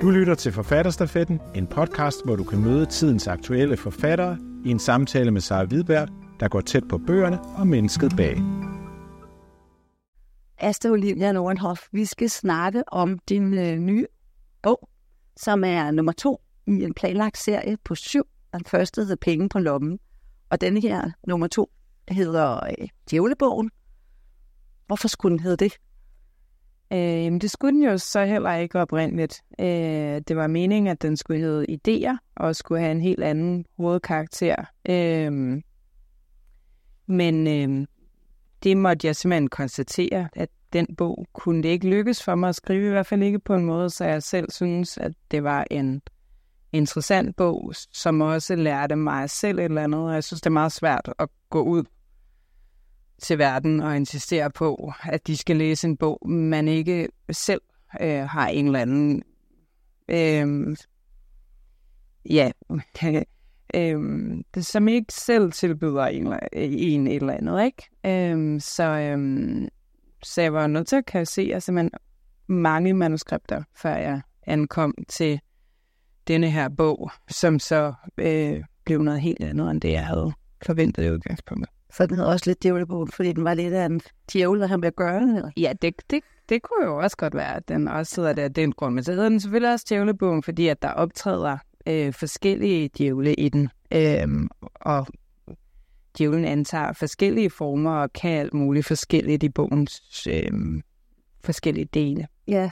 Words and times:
Du 0.00 0.10
lytter 0.10 0.34
til 0.34 0.52
Forfatterstafetten, 0.52 1.40
en 1.54 1.66
podcast, 1.66 2.24
hvor 2.24 2.36
du 2.36 2.44
kan 2.44 2.60
møde 2.60 2.86
tidens 2.86 3.26
aktuelle 3.26 3.76
forfattere 3.76 4.38
i 4.64 4.70
en 4.70 4.78
samtale 4.78 5.30
med 5.30 5.40
Sara 5.40 5.64
Hvidberg, 5.64 6.08
der 6.40 6.48
går 6.48 6.60
tæt 6.60 6.88
på 6.88 6.98
bøgerne 6.98 7.40
og 7.40 7.66
mennesket 7.66 8.12
bag. 8.16 8.36
Asta 10.58 10.88
Olivia 10.88 11.32
Nordenhoff, 11.32 11.82
vi 11.92 12.04
skal 12.04 12.30
snakke 12.30 12.82
om 12.92 13.18
din 13.18 13.58
øh, 13.58 13.78
nye 13.78 14.06
bog, 14.62 14.88
som 15.36 15.64
er 15.64 15.90
nummer 15.90 16.12
to 16.12 16.40
i 16.66 16.70
en 16.70 16.94
planlagt 16.94 17.38
serie 17.38 17.76
på 17.84 17.94
syv. 17.94 18.26
Den 18.52 18.64
første 18.64 19.00
hedder 19.00 19.16
Penge 19.20 19.48
på 19.48 19.58
lommen, 19.58 19.98
og 20.50 20.60
denne 20.60 20.80
her, 20.80 21.10
nummer 21.26 21.46
to, 21.46 21.70
hedder 22.08 22.66
øh, 22.66 22.88
Djævlebogen. 23.10 23.70
Hvorfor 24.86 25.08
skulle 25.08 25.30
den 25.30 25.40
hedde 25.40 25.64
det? 25.64 25.72
Øh, 26.92 27.40
det 27.40 27.50
skulle 27.50 27.74
den 27.74 27.82
jo 27.84 27.98
så 27.98 28.24
heller 28.24 28.54
ikke 28.54 28.80
oprindeligt. 28.80 29.42
Øh, 29.60 30.20
det 30.28 30.36
var 30.36 30.46
meningen, 30.46 30.86
at 30.86 31.02
den 31.02 31.16
skulle 31.16 31.40
hedde 31.40 31.66
Ideer, 31.66 32.16
og 32.36 32.56
skulle 32.56 32.80
have 32.80 32.92
en 32.92 33.00
helt 33.00 33.22
anden 33.22 33.64
hovedkarakter. 33.76 34.56
Øh, 34.88 35.62
men 37.06 37.46
øh, 37.46 37.86
det 38.62 38.76
måtte 38.76 39.06
jeg 39.06 39.16
simpelthen 39.16 39.48
konstatere, 39.48 40.28
at 40.32 40.48
den 40.72 40.96
bog 40.96 41.26
kunne 41.32 41.62
det 41.62 41.68
ikke 41.68 41.88
lykkes 41.88 42.22
for 42.22 42.34
mig 42.34 42.48
at 42.48 42.54
skrive, 42.54 42.86
i 42.86 42.90
hvert 42.90 43.06
fald 43.06 43.22
ikke 43.22 43.38
på 43.38 43.54
en 43.54 43.64
måde, 43.64 43.90
så 43.90 44.04
jeg 44.04 44.22
selv 44.22 44.50
synes, 44.50 44.98
at 44.98 45.12
det 45.30 45.44
var 45.44 45.66
en 45.70 46.02
interessant 46.72 47.36
bog, 47.36 47.72
som 47.92 48.20
også 48.20 48.56
lærte 48.56 48.96
mig 48.96 49.30
selv 49.30 49.58
et 49.58 49.64
eller 49.64 49.84
andet, 49.84 50.00
og 50.00 50.14
jeg 50.14 50.24
synes, 50.24 50.40
det 50.40 50.46
er 50.46 50.50
meget 50.50 50.72
svært 50.72 51.12
at 51.18 51.28
gå 51.50 51.62
ud 51.62 51.84
til 53.20 53.38
verden 53.38 53.80
og 53.80 53.96
insistere 53.96 54.50
på, 54.50 54.92
at 55.02 55.26
de 55.26 55.36
skal 55.36 55.56
læse 55.56 55.88
en 55.88 55.96
bog, 55.96 56.28
man 56.30 56.68
ikke 56.68 57.08
selv 57.30 57.60
øh, 58.00 58.22
har 58.22 58.48
en 58.48 58.66
eller 58.66 58.78
anden 58.78 59.22
øh, 60.08 60.76
ja, 62.30 62.50
øh, 63.74 64.00
det, 64.54 64.66
som 64.66 64.88
ikke 64.88 65.12
selv 65.12 65.52
tilbyder 65.52 66.06
en, 66.06 66.34
en 66.52 67.06
et 67.06 67.16
eller 67.16 67.32
andet, 67.32 67.64
ikke? 67.64 68.32
Øh, 68.32 68.60
så, 68.60 68.84
øh, 68.84 69.68
så 70.22 70.42
jeg 70.42 70.52
var 70.52 70.66
nødt 70.66 70.86
til 70.86 70.96
at 70.96 71.06
kassere 71.06 71.60
simpelthen 71.60 71.90
mange 72.46 72.94
manuskripter, 72.94 73.62
før 73.74 73.96
jeg 73.96 74.20
ankom 74.46 74.94
til 75.08 75.40
denne 76.28 76.50
her 76.50 76.68
bog, 76.68 77.10
som 77.28 77.58
så 77.58 77.92
øh, 78.18 78.64
blev 78.84 79.02
noget 79.02 79.20
helt 79.20 79.44
andet, 79.44 79.70
end 79.70 79.80
det 79.80 79.92
jeg 79.92 80.06
havde 80.06 80.32
forventet 80.66 81.04
i 81.04 81.10
udgangspunktet. 81.10 81.70
Så 81.92 82.06
den 82.06 82.16
havde 82.16 82.28
også 82.28 82.50
lidt 82.50 82.62
djævlebogen, 82.62 83.12
fordi 83.12 83.32
den 83.32 83.44
var 83.44 83.54
lidt 83.54 83.74
af 83.74 83.86
en 83.86 84.00
djævel, 84.32 84.60
der 84.60 84.66
har 84.66 84.76
med 84.76 84.86
at 84.86 84.96
gøre. 84.96 85.22
Eller? 85.22 85.50
Ja, 85.56 85.72
det, 85.82 85.94
det, 86.10 86.22
det 86.48 86.62
kunne 86.62 86.84
jo 86.84 86.96
også 86.96 87.16
godt 87.16 87.34
være, 87.34 87.56
at 87.56 87.68
den 87.68 87.88
også 87.88 88.20
hedder 88.20 88.32
det 88.32 88.42
af 88.42 88.54
den 88.54 88.72
grund. 88.72 88.94
Men 88.94 89.04
så 89.04 89.12
hedder 89.12 89.28
den 89.28 89.40
selvfølgelig 89.40 89.72
også 89.72 89.86
djævlebogen, 89.88 90.42
fordi 90.42 90.68
at 90.68 90.82
der 90.82 90.88
optræder 90.88 91.58
øh, 91.86 92.12
forskellige 92.12 92.90
djævle 92.98 93.34
i 93.34 93.48
den. 93.48 93.68
Øh, 93.92 94.48
og 94.74 95.06
djævlen 96.18 96.44
antager 96.44 96.92
forskellige 96.92 97.50
former 97.50 97.90
og 97.90 98.12
kan 98.12 98.30
alt 98.30 98.54
muligt 98.54 98.86
forskelligt 98.86 99.42
i 99.42 99.48
bogens 99.48 100.26
øh, 100.26 100.82
forskellige 101.44 101.88
dele. 101.94 102.28
Ja, 102.48 102.70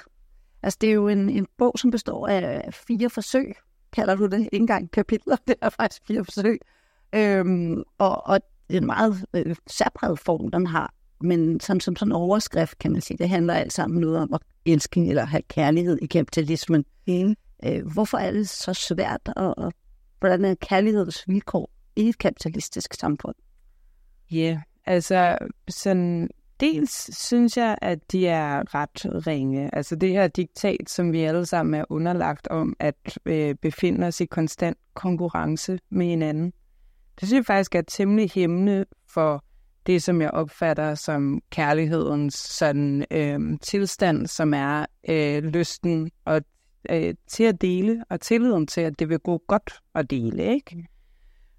altså 0.63 0.79
det 0.81 0.89
er 0.89 0.95
jo 0.95 1.09
en, 1.09 1.29
en 1.29 1.47
bog, 1.59 1.73
som 1.79 1.91
består 1.91 2.29
af 2.29 2.75
fire 2.75 3.11
forsøg, 3.11 3.55
kalder 3.93 4.15
du 4.15 4.27
det, 4.27 4.41
ikke 4.41 4.57
engang 4.57 4.91
kapitler, 4.91 5.37
det 5.49 5.55
er 5.61 5.69
faktisk 5.69 6.03
fire 6.07 6.25
forsøg. 6.25 6.61
Øhm, 7.15 7.83
og, 7.99 8.27
og 8.27 8.41
en 8.71 8.87
meget 8.87 9.25
øh, 9.35 9.57
særpræget 9.67 10.19
form, 10.19 10.51
den 10.51 10.67
har. 10.67 10.95
Men 11.21 11.61
som, 11.61 11.81
som 11.81 11.97
sådan 11.97 12.09
en 12.09 12.17
overskrift, 12.17 12.79
kan 12.79 12.93
man 12.93 13.01
sige, 13.01 13.19
det 13.19 13.29
handler 13.29 13.55
alt 13.55 13.73
sammen 13.73 14.01
noget 14.01 14.19
om 14.19 14.35
at 14.35 14.41
elske 14.67 15.07
eller 15.07 15.25
have 15.25 15.43
kærlighed 15.43 15.99
i 16.03 16.07
kapitalismen. 16.07 16.85
Mm. 17.09 17.35
Øh, 17.65 17.87
hvorfor 17.93 18.19
er 18.19 18.31
det 18.31 18.49
så 18.49 18.75
svært, 18.75 19.21
og, 19.37 19.59
og 19.59 19.73
hvordan 20.21 20.45
er 20.45 20.55
kærlighedens 20.55 21.25
vilkår 21.29 21.71
i 21.97 22.09
et 22.09 22.19
kapitalistisk 22.19 22.95
samfund? 22.95 23.34
Ja, 24.31 24.37
yeah, 24.37 24.59
altså 24.87 25.39
sådan, 25.69 26.28
dels 26.61 27.17
synes 27.19 27.57
jeg, 27.57 27.78
at 27.83 28.12
de 28.12 28.27
er 28.27 28.75
ret 28.75 29.27
ringe. 29.27 29.75
Altså 29.75 29.97
det 29.97 30.11
her 30.11 30.28
diktat, 30.28 30.91
som 30.91 31.12
vi 31.12 31.21
alle 31.21 31.47
sammen 31.47 31.75
er 31.75 31.84
underlagt 31.89 32.49
om 32.49 32.77
at 32.78 33.19
øh, 33.27 33.55
befinde 33.55 34.07
os 34.07 34.21
i 34.21 34.25
konstant 34.25 34.78
konkurrence 34.95 35.78
med 35.91 36.07
hinanden. 36.07 36.53
Det 37.21 37.29
synes 37.29 37.39
jeg 37.39 37.47
faktisk 37.47 37.75
er 37.75 37.83
temmelig 37.83 38.31
hæmmende 38.34 38.84
for 39.06 39.45
det, 39.87 40.03
som 40.03 40.21
jeg 40.21 40.31
opfatter 40.31 40.95
som 40.95 41.41
kærlighedens 41.51 42.34
sådan, 42.34 43.05
øh, 43.11 43.59
tilstand, 43.62 44.27
som 44.27 44.55
er 44.55 44.87
øh, 45.09 45.43
lysten 45.43 46.11
og, 46.25 46.41
øh, 46.91 47.15
til 47.27 47.45
at 47.45 47.61
dele, 47.61 48.05
og 48.11 48.21
tilliden 48.21 48.67
til, 48.67 48.81
at 48.81 48.99
det 48.99 49.09
vil 49.09 49.19
gå 49.19 49.43
godt 49.47 49.75
at 49.95 50.11
dele. 50.11 50.55
Ikke? 50.55 50.77
Mm. 50.77 50.84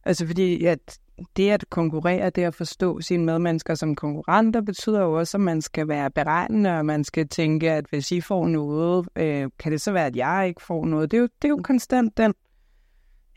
Altså 0.06 0.28
fordi, 0.28 0.66
at 0.66 1.00
det 1.38 1.50
at 1.50 1.66
konkurrere, 1.70 2.30
det 2.30 2.44
at 2.44 2.56
forstå 2.56 3.02
sine 3.02 3.26
medmennesker 3.26 3.76
som 3.76 3.96
konkurrenter, 3.96 4.62
betyder 4.62 5.02
jo 5.02 5.20
også, 5.20 5.38
at 5.38 5.42
man 5.42 5.62
skal 5.62 5.88
være 5.88 6.12
beregnende, 6.12 6.78
og 6.78 6.86
man 6.86 7.04
skal 7.04 7.28
tænke, 7.28 7.72
at 7.72 7.86
hvis 7.90 8.12
I 8.12 8.22
får 8.22 8.48
noget, 8.48 9.08
øh, 9.16 9.50
kan 9.60 9.72
det 9.72 9.82
så 9.82 9.92
være, 9.92 10.06
at 10.06 10.16
jeg 10.16 10.46
ikke 10.48 10.64
får 10.64 10.86
noget? 10.86 11.12
Det 11.12 11.18
er 11.18 11.22
jo, 11.22 11.28
det 11.42 11.48
er 11.48 11.50
jo 11.50 11.62
konstant 11.64 12.18
den 12.18 12.34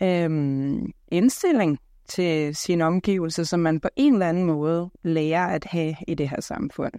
øh, 0.03 0.83
indstilling, 1.09 1.79
til 2.09 2.57
sine 2.57 2.85
omgivelser, 2.85 3.45
som 3.45 3.61
man 3.61 3.81
på 3.81 3.89
en 3.97 4.13
eller 4.13 4.29
anden 4.29 4.45
måde 4.45 4.91
lærer 5.03 5.47
at 5.47 5.65
have 5.65 5.95
i 6.09 6.15
det 6.15 6.29
her 6.29 6.41
samfund. 6.41 6.93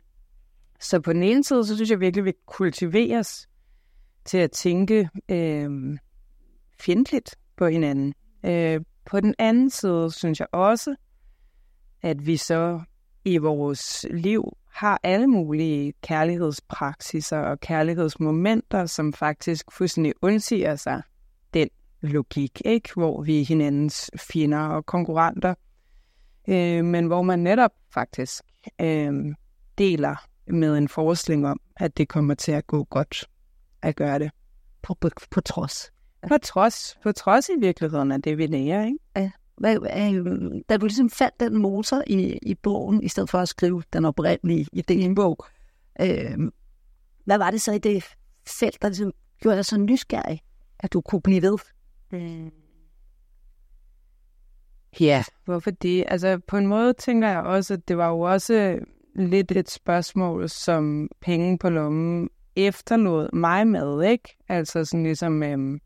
Så 0.79 0.99
på 0.99 1.13
den 1.13 1.23
ene 1.23 1.43
side, 1.43 1.65
så 1.65 1.75
synes 1.75 1.91
jeg 1.91 1.99
virkelig, 1.99 2.25
vi 2.25 2.33
kultiveres 2.45 3.47
til 4.25 4.37
at 4.37 4.51
tænke 4.51 5.09
øh, 5.29 5.97
fjendtligt 6.79 7.35
på 7.57 7.67
hinanden. 7.67 8.13
Øh, 8.45 8.81
på 9.05 9.19
den 9.19 9.35
anden 9.39 9.69
side 9.69 10.11
synes 10.11 10.39
jeg 10.39 10.47
også, 10.51 10.95
at 12.01 12.25
vi 12.25 12.37
så 12.37 12.81
i 13.25 13.37
vores 13.37 14.05
liv 14.11 14.43
har 14.71 14.99
alle 15.03 15.27
mulige 15.27 15.93
kærlighedspraksiser 16.01 17.37
og 17.37 17.59
kærlighedsmomenter, 17.59 18.85
som 18.85 19.13
faktisk 19.13 19.65
fuldstændig 19.71 20.13
undsiger 20.21 20.75
sig 20.75 21.01
logik, 22.03 22.61
ikke? 22.65 22.89
hvor 22.93 23.21
vi 23.21 23.41
er 23.41 23.45
hinandens 23.45 24.11
fjender 24.19 24.59
og 24.59 24.85
konkurrenter, 24.85 25.53
øh, 26.47 26.85
men 26.85 27.07
hvor 27.07 27.21
man 27.21 27.39
netop 27.39 27.71
faktisk 27.93 28.43
øh, 28.81 29.13
deler 29.77 30.15
med 30.47 30.77
en 30.77 30.87
forestilling 30.87 31.47
om, 31.47 31.59
at 31.77 31.97
det 31.97 32.07
kommer 32.09 32.33
til 32.33 32.51
at 32.51 32.67
gå 32.67 32.83
godt 32.83 33.29
at 33.81 33.95
gøre 33.95 34.19
det. 34.19 34.31
På, 34.81 34.93
på, 34.93 35.09
på 35.31 35.41
trods. 35.41 35.91
På 36.27 36.37
trods, 36.37 36.97
på 37.03 37.11
trods 37.11 37.49
i 37.49 37.59
virkeligheden 37.59 38.11
af 38.11 38.21
det, 38.21 38.37
vi 38.37 38.47
lærer, 38.47 38.85
ikke? 38.85 38.97
Ja. 39.15 39.31
Hvad, 39.57 39.75
øh, 39.75 40.61
da 40.69 40.77
du 40.77 40.85
ligesom 40.85 41.09
fandt 41.09 41.39
den 41.39 41.57
motor 41.57 42.03
i, 42.07 42.39
i 42.41 42.55
bogen, 42.55 43.03
i 43.03 43.07
stedet 43.07 43.29
for 43.29 43.39
at 43.39 43.49
skrive 43.49 43.83
den 43.93 44.05
oprindelige 44.05 44.67
i 44.73 44.81
din 44.81 45.15
bog, 45.15 45.45
øh, 46.01 46.37
hvad 47.25 47.37
var 47.37 47.51
det 47.51 47.61
så 47.61 47.71
i 47.71 47.77
det 47.77 48.03
felt, 48.47 48.81
der 48.81 48.87
ligesom 48.87 49.11
gjorde 49.41 49.57
dig 49.57 49.65
så 49.65 49.77
nysgerrig, 49.77 50.41
at 50.79 50.93
du 50.93 51.01
kunne 51.01 51.21
blive 51.21 51.41
ved? 51.41 51.57
Mm. 52.13 52.51
Ja, 55.00 55.24
hvorfor 55.46 55.72
det? 55.72 56.06
Altså 56.07 56.40
på 56.47 56.57
en 56.57 56.68
måde 56.68 56.94
tænker 56.94 57.29
jeg 57.29 57.41
også, 57.41 57.74
at 57.74 57.88
det 57.88 57.97
var 57.97 58.09
jo 58.09 58.19
også 58.19 58.79
lidt 59.16 59.51
et 59.51 59.69
spørgsmål, 59.69 60.50
som 60.50 61.09
penge 61.22 61.57
på 61.57 61.69
lommen 61.69 62.29
efterlod 62.56 63.29
mig 63.34 63.68
med, 63.68 64.03
ikke? 64.03 64.38
Altså 64.50 64.85
sådan 64.85 65.03
ligesom, 65.03 65.44
øhm, 65.44 65.79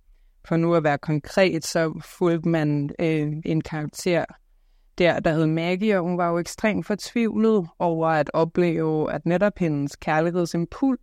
for 0.47 0.57
nu 0.57 0.75
at 0.75 0.83
være 0.83 0.97
konkret, 0.97 1.65
så 1.65 2.01
fulgte 2.19 2.49
man 2.49 2.89
øh, 2.99 3.33
en 3.45 3.61
karakter 3.61 4.25
der, 4.97 5.19
der 5.19 5.33
hed 5.33 5.45
Maggie, 5.45 5.97
og 5.97 6.03
hun 6.03 6.17
var 6.17 6.29
jo 6.29 6.37
ekstremt 6.37 6.85
fortvivlet 6.85 7.67
over 7.79 8.07
at 8.07 8.31
opleve, 8.33 9.11
at 9.11 9.25
netop 9.25 9.53
hendes 9.57 9.95
kærlighedsimpuls 9.95 11.01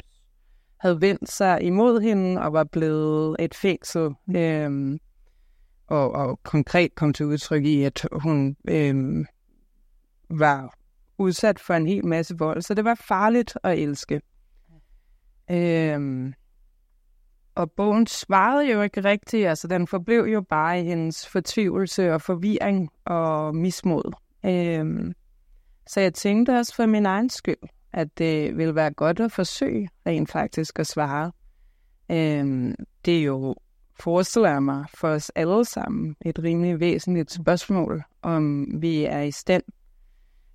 havde 0.81 1.01
vendt 1.01 1.31
sig 1.31 1.63
imod 1.63 2.01
hende 2.01 2.41
og 2.41 2.53
var 2.53 2.65
blevet 2.65 3.37
et 3.39 3.55
fængsel. 3.55 4.11
Øh, 4.37 4.99
og, 5.87 6.13
og 6.13 6.43
konkret 6.43 6.95
kom 6.95 7.13
til 7.13 7.27
udtryk 7.27 7.65
i, 7.65 7.83
at 7.83 8.07
hun 8.13 8.57
øh, 8.69 9.25
var 10.31 10.75
udsat 11.19 11.59
for 11.59 11.75
en 11.75 11.87
hel 11.87 12.07
masse 12.07 12.39
vold, 12.39 12.63
så 12.63 12.75
det 12.75 12.85
var 12.85 12.95
farligt 12.95 13.59
at 13.63 13.79
elske. 13.79 14.21
Øh, 15.51 16.33
og 17.55 17.71
bogen 17.73 18.07
svarede 18.07 18.73
jo 18.73 18.83
ikke 18.83 19.05
rigtigt, 19.05 19.49
altså 19.49 19.69
den 19.69 19.87
forblev 19.87 20.25
jo 20.25 20.41
bare 20.41 20.81
i 20.81 20.85
hendes 20.85 21.29
fortvivlelse 21.29 22.13
og 22.13 22.23
forvirring 22.23 22.91
og 23.05 23.57
mismod. 23.57 24.13
Øh, 24.45 25.15
så 25.87 26.01
jeg 26.01 26.15
tænkte 26.15 26.59
også 26.59 26.75
for 26.75 26.87
min 26.87 27.07
egen 27.07 27.31
skyld, 27.31 27.69
at 27.93 28.19
det 28.19 28.57
ville 28.57 28.75
være 28.75 28.91
godt 28.91 29.21
at 29.21 29.33
forsøge 29.33 29.89
rent 30.07 30.31
faktisk 30.31 30.79
at 30.79 30.87
svare. 30.87 31.33
Øh, 32.11 32.75
det 33.05 33.19
er 33.19 33.23
jo 33.23 33.55
forestiller 34.01 34.51
jeg 34.51 34.63
mig 34.63 34.85
for 34.95 35.09
os 35.09 35.31
alle 35.35 35.65
sammen 35.65 36.17
et 36.25 36.39
rimelig 36.39 36.81
væsentligt 36.81 37.33
spørgsmål, 37.33 38.03
om 38.23 38.67
vi 38.83 39.05
er 39.05 39.21
i 39.21 39.31
stand 39.31 39.63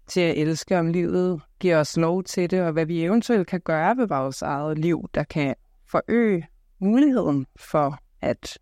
til 0.07 0.21
at 0.21 0.37
elske, 0.37 0.79
om 0.79 0.87
livet 0.87 1.41
giver 1.59 1.79
os 1.79 1.97
lov 1.97 2.23
til 2.23 2.51
det, 2.51 2.61
og 2.61 2.71
hvad 2.71 2.85
vi 2.85 3.03
eventuelt 3.03 3.47
kan 3.47 3.61
gøre 3.61 3.97
ved 3.97 4.07
vores 4.07 4.41
eget 4.41 4.79
liv, 4.79 5.09
der 5.13 5.23
kan 5.23 5.55
forøge 5.87 6.47
muligheden 6.79 7.45
for 7.55 7.97
at 8.21 8.57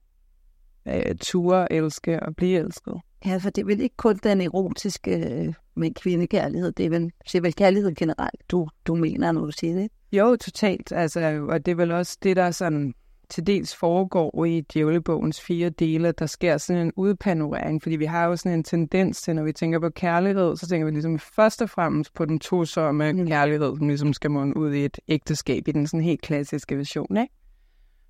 øh, 0.87 1.15
ture, 1.15 1.73
elske 1.73 2.19
og 2.19 2.35
blive 2.35 2.59
elsket. 2.59 3.01
Ja, 3.25 3.37
for 3.37 3.49
det 3.49 3.61
er 3.61 3.65
vel 3.65 3.81
ikke 3.81 3.95
kun 3.95 4.19
den 4.23 4.41
erotiske 4.41 5.29
øh, 5.29 5.53
med 5.75 5.91
kvindekærlighed, 5.93 6.71
det 6.71 6.85
er 6.85 6.89
vel, 6.89 7.11
det 7.31 7.35
er 7.35 7.41
vel 7.41 7.55
kærlighed 7.55 7.95
generelt, 7.95 8.41
du, 8.51 8.67
du 8.87 8.95
mener, 8.95 9.31
når 9.31 9.45
du 9.45 9.51
siger 9.51 9.75
det? 9.75 9.91
Jo, 10.11 10.35
totalt. 10.35 10.91
Altså, 10.91 11.45
og 11.49 11.65
det 11.65 11.71
er 11.71 11.75
vel 11.75 11.91
også 11.91 12.17
det, 12.23 12.35
der 12.35 12.51
sådan 12.51 12.93
til 13.29 13.47
dels 13.47 13.75
foregår 13.75 14.45
i 14.45 14.61
djævlebogens 14.73 15.41
fire 15.41 15.69
dele, 15.69 16.11
der 16.11 16.25
sker 16.25 16.57
sådan 16.57 16.81
en 16.81 16.93
udpanorering, 16.95 17.83
fordi 17.83 17.95
vi 17.95 18.05
har 18.05 18.25
jo 18.25 18.35
sådan 18.35 18.57
en 18.57 18.63
tendens 18.63 19.21
til, 19.21 19.35
når 19.35 19.43
vi 19.43 19.53
tænker 19.53 19.79
på 19.79 19.89
kærlighed, 19.89 20.55
så 20.55 20.67
tænker 20.67 20.85
vi 20.85 20.91
ligesom 20.91 21.19
først 21.19 21.61
og 21.61 21.69
fremmest 21.69 22.13
på 22.13 22.25
den 22.25 22.39
tosomme 22.39 23.13
mm. 23.13 23.27
kærlighed, 23.27 23.77
som 23.77 23.87
ligesom 23.87 24.13
skal 24.13 24.31
munde 24.31 24.57
ud 24.57 24.73
i 24.73 24.85
et 24.85 24.99
ægteskab 25.07 25.67
i 25.67 25.71
den 25.71 25.87
sådan 25.87 26.03
helt 26.03 26.21
klassiske 26.21 26.77
version, 26.77 27.17
ikke? 27.17 27.33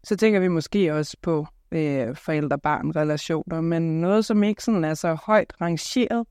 Så 0.03 0.15
tænker 0.15 0.39
vi 0.39 0.47
måske 0.47 0.93
også 0.93 1.17
på 1.21 1.47
øh, 1.71 2.15
forældre-barn-relationer, 2.15 3.61
men 3.61 4.01
noget, 4.01 4.25
som 4.25 4.43
ikke 4.43 4.63
sådan 4.63 4.83
er 4.83 4.93
så 4.93 5.17
højt 5.25 5.53
rangeret 5.61 6.27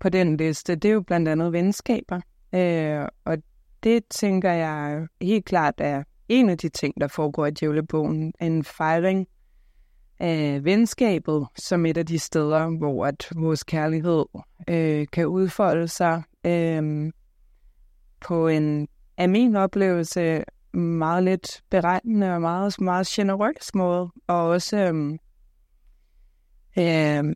på 0.00 0.08
den 0.08 0.36
liste, 0.36 0.74
det 0.74 0.88
er 0.88 0.92
jo 0.92 1.00
blandt 1.00 1.28
andet 1.28 1.52
venskaber. 1.52 2.20
Øh, 2.54 3.08
og 3.24 3.38
det 3.82 4.04
tænker 4.10 4.52
jeg 4.52 5.06
helt 5.20 5.44
klart 5.44 5.74
er 5.78 6.02
en 6.28 6.50
af 6.50 6.58
de 6.58 6.68
ting, 6.68 6.94
der 7.00 7.08
foregår 7.08 7.46
i 7.46 7.50
djævlebogen, 7.50 8.32
en 8.40 8.64
fejring 8.64 9.26
af 10.18 10.64
venskabet 10.64 11.46
som 11.56 11.86
et 11.86 11.96
af 11.96 12.06
de 12.06 12.18
steder, 12.18 12.78
hvor 12.78 13.06
at 13.06 13.28
vores 13.36 13.64
kærlighed 13.64 14.24
øh, 14.68 15.06
kan 15.12 15.26
udfolde 15.26 15.88
sig 15.88 16.22
øh, 16.44 17.12
på 18.20 18.48
en, 18.48 18.88
af 19.16 19.28
min 19.28 19.56
oplevelse, 19.56 20.44
meget 20.72 21.24
lidt 21.24 21.62
beregnende 21.70 22.34
og 22.34 22.40
meget, 22.40 22.80
meget 22.80 23.06
generøs 23.06 23.74
måde, 23.74 24.10
og 24.26 24.48
også 24.48 24.76
øh, 24.76 25.18
øh, 26.78 27.34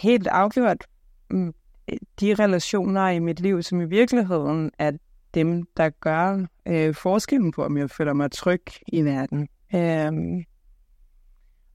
helt 0.00 0.26
afgjort 0.26 0.86
mm, 1.30 1.54
de 2.20 2.34
relationer 2.34 3.08
i 3.08 3.18
mit 3.18 3.40
liv, 3.40 3.62
som 3.62 3.80
i 3.80 3.84
virkeligheden 3.84 4.70
er 4.78 4.92
dem, 5.34 5.66
der 5.76 5.90
gør 5.90 6.46
øh, 6.66 6.94
forskellen 6.94 7.52
på, 7.52 7.64
om 7.64 7.76
jeg 7.76 7.90
føler 7.90 8.12
mig 8.12 8.30
tryg 8.30 8.62
i 8.86 9.02
verden. 9.02 9.48
Øh, 9.74 10.44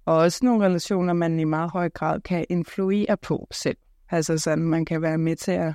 og 0.05 0.17
også 0.17 0.45
nogle 0.45 0.65
relationer, 0.65 1.13
man 1.13 1.39
i 1.39 1.44
meget 1.44 1.71
høj 1.71 1.89
grad 1.89 2.21
kan 2.21 2.45
influere 2.50 3.17
på 3.17 3.47
selv. 3.51 3.77
Altså 4.09 4.38
sådan, 4.38 4.63
man 4.63 4.85
kan 4.85 5.01
være 5.01 5.17
med 5.17 5.35
til 5.35 5.51
at 5.51 5.73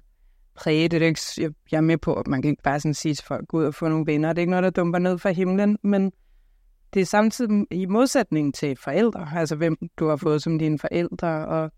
præge 0.54 0.88
det. 0.88 1.00
det 1.00 1.44
er 1.44 1.50
jeg 1.70 1.76
er 1.76 1.80
med 1.80 1.98
på, 1.98 2.14
at 2.14 2.26
man 2.26 2.42
kan 2.42 2.50
ikke 2.50 2.62
bare 2.62 2.80
sådan 2.80 2.94
sige 2.94 3.14
til 3.14 3.24
folk, 3.26 3.48
gå 3.48 3.58
ud 3.58 3.64
og 3.64 3.74
få 3.74 3.88
nogle 3.88 4.06
venner. 4.06 4.28
Det 4.28 4.38
er 4.38 4.42
ikke 4.42 4.50
noget, 4.50 4.64
der 4.64 4.70
dumper 4.70 4.98
ned 4.98 5.18
fra 5.18 5.30
himlen, 5.30 5.78
men 5.82 6.12
det 6.94 7.02
er 7.02 7.06
samtidig 7.06 7.66
i 7.70 7.86
modsætning 7.86 8.54
til 8.54 8.76
forældre, 8.76 9.28
altså 9.34 9.56
hvem 9.56 9.76
du 9.96 10.08
har 10.08 10.16
fået 10.16 10.42
som 10.42 10.58
dine 10.58 10.78
forældre, 10.78 11.46
og 11.46 11.70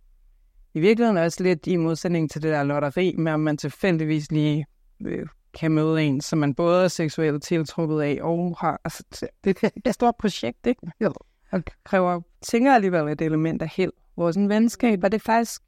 i 0.74 0.80
virkeligheden 0.80 1.16
også 1.16 1.42
lidt 1.42 1.66
i 1.66 1.76
modsætning 1.76 2.30
til 2.30 2.42
det 2.42 2.52
der 2.52 2.62
lotteri 2.62 3.14
med, 3.18 3.32
om 3.32 3.40
man 3.40 3.56
tilfældigvis 3.56 4.32
lige 4.32 4.66
øh, 5.06 5.26
kan 5.54 5.72
møde 5.72 6.02
en, 6.02 6.20
som 6.20 6.38
man 6.38 6.54
både 6.54 6.84
er 6.84 6.88
seksuelt 6.88 7.42
tiltrukket 7.42 8.00
af 8.00 8.18
og 8.22 8.56
har. 8.60 8.80
Altså, 8.84 9.28
det 9.44 9.64
er 9.64 9.70
et 9.86 9.94
stort 9.94 10.14
projekt, 10.18 10.66
ikke? 10.66 10.92
Jo. 11.00 11.12
Og 11.52 11.62
kræver, 11.84 12.20
tænker 12.42 12.74
alligevel 12.74 13.08
et 13.08 13.20
element 13.20 13.62
af 13.62 13.68
held. 13.68 13.92
Vores 14.16 14.38
venskab, 14.38 15.04
og 15.04 15.12
det 15.12 15.18
er 15.18 15.22
faktisk 15.22 15.62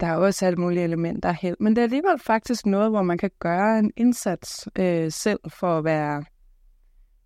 der 0.00 0.06
er 0.06 0.16
også 0.16 0.46
alle 0.46 0.56
mulige 0.56 0.84
elementer 0.84 1.28
af 1.28 1.36
held, 1.36 1.56
men 1.60 1.76
det 1.76 1.82
er 1.82 1.86
alligevel 1.86 2.18
faktisk 2.18 2.66
noget, 2.66 2.90
hvor 2.90 3.02
man 3.02 3.18
kan 3.18 3.30
gøre 3.38 3.78
en 3.78 3.92
indsats 3.96 4.68
øh, 4.78 5.12
selv 5.12 5.40
for 5.48 5.78
at 5.78 5.84
være 5.84 6.24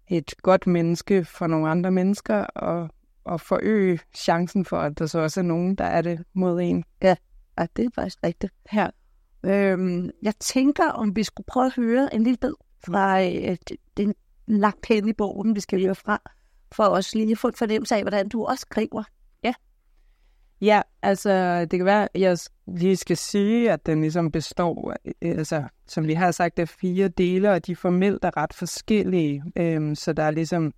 et 0.09 0.35
godt 0.43 0.67
menneske 0.67 1.25
for 1.25 1.47
nogle 1.47 1.71
andre 1.71 1.91
mennesker, 1.91 2.45
og, 2.45 2.89
og 3.25 3.41
forøge 3.41 4.01
chancen 4.17 4.65
for, 4.65 4.77
at 4.77 4.99
der 4.99 5.07
så 5.07 5.19
også 5.19 5.41
er 5.41 5.45
nogen, 5.45 5.75
der 5.75 5.85
er 5.85 6.03
det 6.03 6.25
mod 6.33 6.61
en. 6.61 6.85
Ja, 7.03 7.17
ja 7.59 7.67
det 7.77 7.85
er 7.85 7.91
faktisk 7.95 8.19
rigtigt. 8.25 8.53
Her. 8.71 8.91
Øhm, 9.45 10.11
jeg 10.23 10.35
tænker, 10.41 10.91
om 10.91 11.17
vi 11.17 11.23
skulle 11.23 11.47
prøve 11.47 11.67
at 11.67 11.75
høre 11.77 12.15
en 12.15 12.23
lille 12.23 12.37
bid 12.37 12.55
fra 12.85 13.23
øh, 13.23 13.57
den 13.97 14.15
lagt 14.47 14.87
hen 14.87 15.09
i 15.09 15.13
bogen, 15.13 15.55
vi 15.55 15.61
skal 15.61 15.83
høre 15.83 15.95
fra, 15.95 16.23
for 16.73 16.85
også 16.85 17.19
lige 17.19 17.33
at 17.33 17.39
få 17.39 17.49
en 17.49 17.55
fornemmelse 17.55 17.95
af, 17.95 18.03
hvordan 18.03 18.29
du 18.29 18.45
også 18.45 18.67
skriver. 18.71 19.03
Ja, 19.45 19.55
Ja, 20.61 20.83
altså 21.03 21.61
det 21.61 21.79
kan 21.79 21.87
være, 21.87 22.09
at 22.15 22.21
jeg 22.21 22.39
lige 22.67 22.97
skal 22.97 23.17
sige, 23.17 23.73
at 23.73 23.87
den 23.87 24.01
ligesom 24.01 24.31
består, 24.31 24.95
øh, 25.05 25.39
altså 25.39 25.63
som 25.87 26.07
vi 26.07 26.15
har 26.15 26.31
sagt, 26.31 26.59
af 26.59 26.69
fire 26.69 27.09
dele, 27.09 27.51
og 27.51 27.67
de 27.67 27.77
formelt 27.77 28.25
er 28.25 28.37
ret 28.37 28.55
forskellige. 28.55 29.43
Øhm, 29.57 29.95
så 29.95 30.13
der 30.13 30.23
er 30.23 30.31
ligesom, 30.31 30.73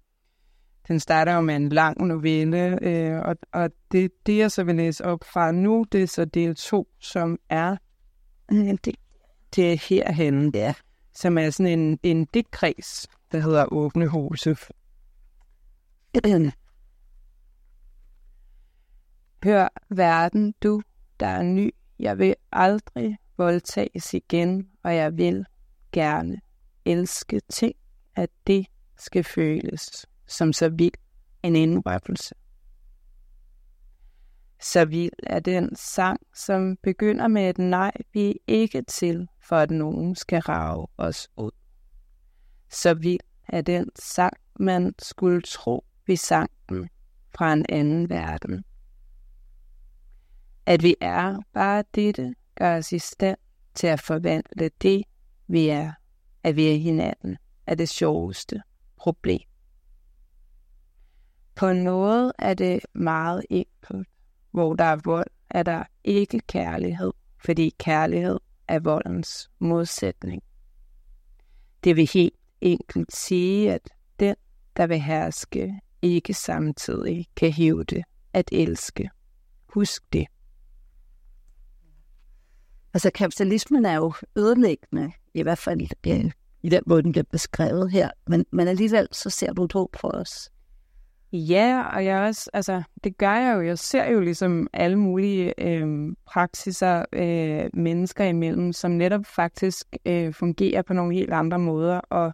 den 0.88 1.00
starter 1.00 1.35
jo 1.35 1.41
med 1.41 1.56
en 1.56 1.69
lang 1.69 2.06
novelle, 2.06 2.79
øh, 2.82 3.20
og, 3.20 3.37
og 3.53 3.70
det, 3.93 4.12
det 4.26 4.38
jeg 4.38 4.50
så 4.50 4.65
vil 4.65 4.75
læse 4.75 5.05
op 5.05 5.25
fra 5.25 5.53
nu, 5.53 5.85
det 5.93 6.03
er 6.03 6.06
så 6.06 6.25
del 6.25 6.55
2, 6.55 6.88
som 7.00 7.38
er, 7.50 7.76
det, 8.52 8.94
det 9.56 9.72
er 9.72 9.76
herhenne, 9.88 10.50
ja. 10.54 10.75
som 11.14 11.38
er 11.38 11.50
sådan 11.50 11.78
en, 11.78 11.99
en 12.02 12.25
digtkreds, 12.25 13.08
der 13.32 13.40
hedder 13.40 13.72
Åbne 13.72 14.08
Huse. 14.08 14.56
Hør 19.44 19.69
verden, 19.88 20.54
du, 20.62 20.82
der 21.20 21.26
er 21.26 21.43
ny. 21.43 21.75
Jeg 21.99 22.19
vil 22.19 22.34
aldrig 22.52 23.19
voldtages 23.37 24.14
igen, 24.14 24.69
og 24.82 24.96
jeg 24.96 25.16
vil 25.16 25.46
gerne 25.93 26.40
elske 26.84 27.40
ting, 27.48 27.75
at 28.16 28.31
det 28.46 28.66
skal 28.98 29.25
føles 29.25 30.06
som 30.26 30.52
så 30.52 30.69
vild 30.69 30.94
en 31.43 31.56
indrømmelse. 31.56 32.34
Så 34.62 34.85
vild 34.85 35.12
er 35.23 35.41
den 35.41 35.76
sang, 35.76 36.20
som 36.35 36.76
begynder 36.82 37.29
med 37.29 37.50
et 37.50 37.59
nej, 37.59 37.93
vi 38.12 38.31
er 38.31 38.35
ikke 38.47 38.82
til, 38.82 39.29
for 39.41 39.56
at 39.56 39.70
nogen 39.70 40.17
skal 40.17 40.41
rave 40.41 40.87
os 40.97 41.29
ud. 41.37 41.50
Så 42.70 42.94
vild 42.94 43.20
er 43.49 43.62
den 43.62 43.91
sang, 43.99 44.37
man 44.61 44.94
skulle 44.99 45.43
tro, 45.43 45.85
vi 46.06 46.17
sang 46.17 46.50
den 46.69 46.88
fra 47.35 47.53
en 47.53 47.67
anden 47.69 48.11
verden. 48.11 48.64
At 50.67 50.82
vi 50.82 50.94
er 51.00 51.38
bare 51.53 51.85
dette, 51.94 52.35
gør 52.55 52.76
os 52.76 52.93
i 52.93 52.99
stand 52.99 53.38
til 53.75 53.87
at 53.87 54.00
forvandle 54.00 54.70
det, 54.82 55.05
vi 55.47 55.69
er, 55.69 55.93
at 56.43 56.56
vi 56.56 56.69
er 56.75 56.76
hinanden, 56.79 57.37
er 57.67 57.75
det 57.75 57.88
sjoveste 57.88 58.62
problem. 58.97 59.48
På 61.55 61.69
en 61.69 61.84
måde 61.84 62.32
er 62.39 62.55
det 62.55 62.81
meget 62.93 63.44
enkelt. 63.51 64.08
Hvor 64.53 64.75
der 64.75 64.85
er 64.85 64.99
vold, 65.05 65.31
er 65.51 65.63
der 65.63 65.85
ikke 66.05 66.41
kærlighed, 66.41 67.13
fordi 67.44 67.75
kærlighed 67.79 68.41
er 68.69 68.79
voldens 68.79 69.51
modsætning. 69.59 70.43
Det 71.85 71.97
vil 71.97 72.11
helt 72.15 72.35
enkelt 72.61 73.17
sige, 73.17 73.73
at 73.73 73.91
den, 74.21 74.37
der 74.77 74.87
vil 74.87 75.01
herske, 75.01 75.81
ikke 76.03 76.35
samtidig 76.35 77.27
kan 77.37 77.53
hæve 77.53 77.85
det 77.85 78.05
at 78.32 78.49
elske. 78.53 79.11
Husk 79.67 80.13
det. 80.13 80.27
Altså 82.94 83.11
kapitalismen 83.15 83.87
er 83.87 83.94
jo 83.94 84.13
ødelæggende, 84.37 85.13
i 85.35 85.43
hvert 85.43 85.59
fald 85.59 85.81
i 86.63 86.69
den 86.69 86.82
måde, 86.87 87.03
den 87.03 87.13
bliver 87.13 87.25
beskrevet 87.31 87.91
her. 87.91 88.11
Men, 88.27 88.47
men 88.51 88.69
alligevel 88.69 89.09
så 89.13 89.31
ser 89.31 89.53
du 89.53 89.65
et 89.65 89.73
håb 89.73 89.97
for 89.97 90.09
os. 90.09 90.51
Ja, 91.32 91.82
og 91.94 92.05
jeg 92.05 92.20
også, 92.20 92.51
altså, 92.53 92.82
det 93.05 93.19
gør 93.19 93.34
jeg 93.34 93.56
jo. 93.56 93.60
Jeg 93.60 93.79
ser 93.79 94.10
jo 94.10 94.20
ligesom 94.20 94.67
alle 94.72 94.96
mulige 94.96 95.55
øh, 95.58 96.12
praksiser 96.27 97.05
øh, 97.12 97.70
mennesker 97.74 98.24
imellem, 98.24 98.72
som 98.72 98.91
netop 98.91 99.27
faktisk 99.27 99.86
øh, 100.06 100.34
fungerer 100.34 100.82
på 100.82 100.93
nogle 100.93 101.15
helt 101.15 101.32
andre 101.32 101.58
måder. 101.58 101.98
Og 101.98 102.32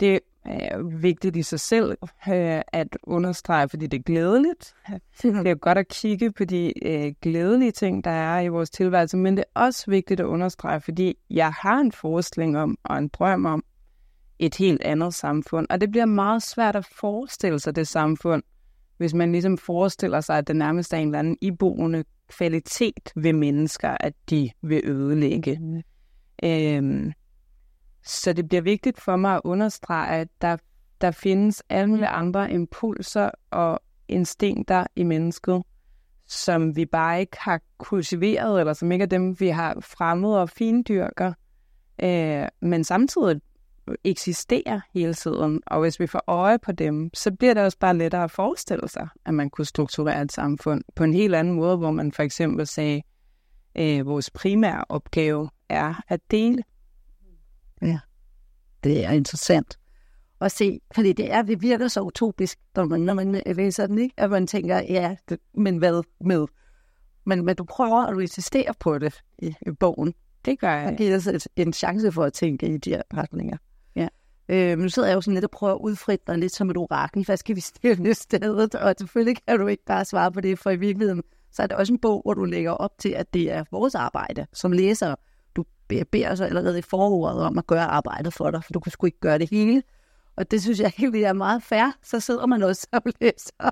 det 0.00 0.20
er 0.44 0.82
vigtigt 0.82 1.36
i 1.36 1.42
sig 1.42 1.60
selv 1.60 1.90
øh, 2.28 2.62
at 2.72 2.98
understrege, 3.02 3.68
fordi 3.68 3.86
det 3.86 3.98
er 3.98 4.02
glædeligt. 4.02 4.74
Det 5.22 5.46
er 5.46 5.54
godt 5.54 5.78
at 5.78 5.88
kigge 5.88 6.32
på 6.32 6.44
de 6.44 6.86
øh, 6.88 7.14
glædelige 7.22 7.72
ting, 7.72 8.04
der 8.04 8.10
er 8.10 8.40
i 8.40 8.48
vores 8.48 8.70
tilværelse, 8.70 9.16
men 9.16 9.36
det 9.36 9.44
er 9.54 9.60
også 9.60 9.90
vigtigt 9.90 10.20
at 10.20 10.26
understrege, 10.26 10.80
fordi 10.80 11.18
jeg 11.30 11.52
har 11.52 11.80
en 11.80 11.92
forestilling 11.92 12.58
om 12.58 12.78
og 12.84 12.98
en 12.98 13.08
drøm 13.08 13.44
om 13.44 13.64
et 14.38 14.54
helt 14.54 14.82
andet 14.82 15.14
samfund, 15.14 15.66
og 15.70 15.80
det 15.80 15.90
bliver 15.90 16.06
meget 16.06 16.42
svært 16.42 16.76
at 16.76 16.86
forestille 17.00 17.58
sig 17.58 17.76
det 17.76 17.88
samfund, 17.88 18.42
hvis 18.96 19.14
man 19.14 19.32
ligesom 19.32 19.58
forestiller 19.58 20.20
sig, 20.20 20.38
at 20.38 20.48
det 20.48 20.56
nærmest 20.56 20.92
er 20.92 20.98
en 20.98 21.08
eller 21.08 21.18
anden 21.18 21.36
iboende 21.40 22.04
kvalitet 22.28 23.12
ved 23.16 23.32
mennesker, 23.32 23.96
at 24.00 24.14
de 24.30 24.50
vil 24.62 24.82
ødelægge. 24.84 25.58
Mm. 25.60 25.82
Øhm, 26.44 27.12
så 28.04 28.32
det 28.32 28.48
bliver 28.48 28.62
vigtigt 28.62 29.00
for 29.00 29.16
mig 29.16 29.34
at 29.34 29.40
understrege, 29.44 30.20
at 30.20 30.28
der, 30.40 30.56
der 31.00 31.10
findes 31.10 31.62
alle 31.68 32.08
andre 32.08 32.52
impulser 32.52 33.30
og 33.50 33.80
instinkter 34.08 34.86
i 34.96 35.02
mennesket, 35.02 35.62
som 36.26 36.76
vi 36.76 36.86
bare 36.86 37.20
ikke 37.20 37.36
har 37.40 37.60
kultiveret, 37.78 38.60
eller 38.60 38.72
som 38.72 38.92
ikke 38.92 39.02
er 39.02 39.06
dem, 39.06 39.40
vi 39.40 39.48
har 39.48 39.76
fremmet 39.80 40.38
og 40.38 40.50
findyrker. 40.50 41.32
Øh, 42.02 42.48
men 42.62 42.84
samtidig 42.84 43.40
eksisterer 44.04 44.80
hele 44.94 45.14
tiden, 45.14 45.60
og 45.66 45.80
hvis 45.80 46.00
vi 46.00 46.06
får 46.06 46.24
øje 46.26 46.58
på 46.58 46.72
dem, 46.72 47.10
så 47.14 47.32
bliver 47.32 47.54
det 47.54 47.62
også 47.62 47.78
bare 47.78 47.96
lettere 47.96 48.24
at 48.24 48.30
forestille 48.30 48.88
sig, 48.88 49.08
at 49.24 49.34
man 49.34 49.50
kunne 49.50 49.64
strukturere 49.64 50.22
et 50.22 50.32
samfund 50.32 50.84
på 50.94 51.04
en 51.04 51.14
helt 51.14 51.34
anden 51.34 51.54
måde, 51.54 51.76
hvor 51.76 51.90
man 51.90 52.12
for 52.12 52.22
eksempel 52.22 52.66
sagde, 52.66 53.02
øh, 53.76 54.06
vores 54.06 54.30
primære 54.30 54.84
opgave 54.88 55.50
er 55.68 55.94
at 56.08 56.20
dele. 56.30 56.62
Ja, 57.82 57.98
det 58.84 59.04
er 59.04 59.10
interessant 59.10 59.78
at 60.40 60.52
se, 60.52 60.80
fordi 60.94 61.12
det 61.12 61.32
er, 61.32 61.42
det 61.42 61.62
virker 61.62 61.88
så 61.88 62.00
utopisk, 62.00 62.58
når 62.74 62.84
man, 62.84 63.00
når 63.00 63.14
man 63.14 63.42
læser 63.46 63.86
den, 63.86 63.98
ikke? 63.98 64.14
at 64.16 64.30
man 64.30 64.46
tænker, 64.46 64.76
ja, 64.76 65.16
det, 65.28 65.38
men 65.54 65.76
hvad 65.76 66.02
med? 66.20 66.46
Men, 67.24 67.44
men 67.44 67.56
du 67.56 67.64
prøver 67.64 68.06
at 68.06 68.16
resistere 68.16 68.74
på 68.80 68.98
det 68.98 69.22
i, 69.38 69.46
i 69.46 69.70
bogen. 69.80 70.14
Det 70.44 70.60
gør 70.60 70.74
jeg. 70.74 70.88
Det 70.90 70.98
giver 70.98 71.16
os 71.16 71.48
en 71.56 71.72
chance 71.72 72.12
for 72.12 72.24
at 72.24 72.32
tænke 72.32 72.74
i 72.74 72.76
de 72.76 72.90
her 72.90 73.02
retninger. 73.14 73.56
Øh, 74.48 74.70
Øh, 74.72 74.78
nu 74.78 74.88
sidder 74.88 75.08
jeg 75.08 75.14
jo 75.14 75.20
sådan 75.20 75.34
lidt 75.34 75.44
og 75.44 75.50
prøver 75.50 75.74
at 75.74 75.80
udfritte 75.80 76.24
dig 76.26 76.38
lidt 76.38 76.52
som 76.52 76.70
et 76.70 76.76
orakel. 76.76 77.24
Hvad 77.24 77.36
skal 77.36 77.56
vi 77.56 77.60
stille 77.60 78.14
stedet? 78.14 78.74
Og 78.74 78.94
selvfølgelig 78.98 79.36
kan 79.48 79.58
du 79.58 79.66
ikke 79.66 79.84
bare 79.84 80.04
svare 80.04 80.32
på 80.32 80.40
det, 80.40 80.58
for 80.58 80.70
i 80.70 80.76
virkeligheden 80.76 81.22
så 81.50 81.62
er 81.62 81.66
det 81.66 81.76
også 81.76 81.92
en 81.92 81.98
bog, 81.98 82.22
hvor 82.24 82.34
du 82.34 82.44
lægger 82.44 82.70
op 82.70 82.98
til, 82.98 83.08
at 83.08 83.34
det 83.34 83.52
er 83.52 83.64
vores 83.70 83.94
arbejde 83.94 84.46
som 84.52 84.72
læser. 84.72 85.14
Du 85.56 85.64
beder 85.88 86.34
så 86.34 86.44
allerede 86.44 86.78
i 86.78 86.82
forordet 86.82 87.42
om 87.42 87.58
at 87.58 87.66
gøre 87.66 87.84
arbejdet 87.84 88.34
for 88.34 88.50
dig, 88.50 88.64
for 88.64 88.72
du 88.72 88.80
kan 88.80 88.92
sgu 88.92 89.06
ikke 89.06 89.20
gøre 89.20 89.38
det 89.38 89.50
hele. 89.50 89.82
Og 90.36 90.50
det 90.50 90.62
synes 90.62 90.80
jeg 90.80 90.92
helt 90.96 91.16
er 91.16 91.32
meget 91.32 91.62
fair. 91.62 91.96
Så 92.02 92.20
sidder 92.20 92.46
man 92.46 92.62
også 92.62 92.86
som 92.94 93.02
læser. 93.20 93.70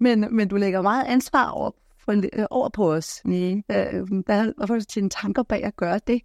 Men, 0.00 0.36
men 0.36 0.48
du 0.48 0.56
lægger 0.56 0.82
meget 0.82 1.04
ansvar 1.06 1.50
over, 1.50 1.70
for, 1.98 2.12
øh, 2.12 2.46
over 2.50 2.68
på 2.68 2.92
os. 2.92 3.20
Mm. 3.24 3.62
Øh, 3.70 4.22
hvad 4.26 4.46
er 4.58 4.86
dine 4.94 5.10
tanker 5.10 5.42
bag 5.42 5.64
at 5.64 5.76
gøre 5.76 6.00
det? 6.06 6.22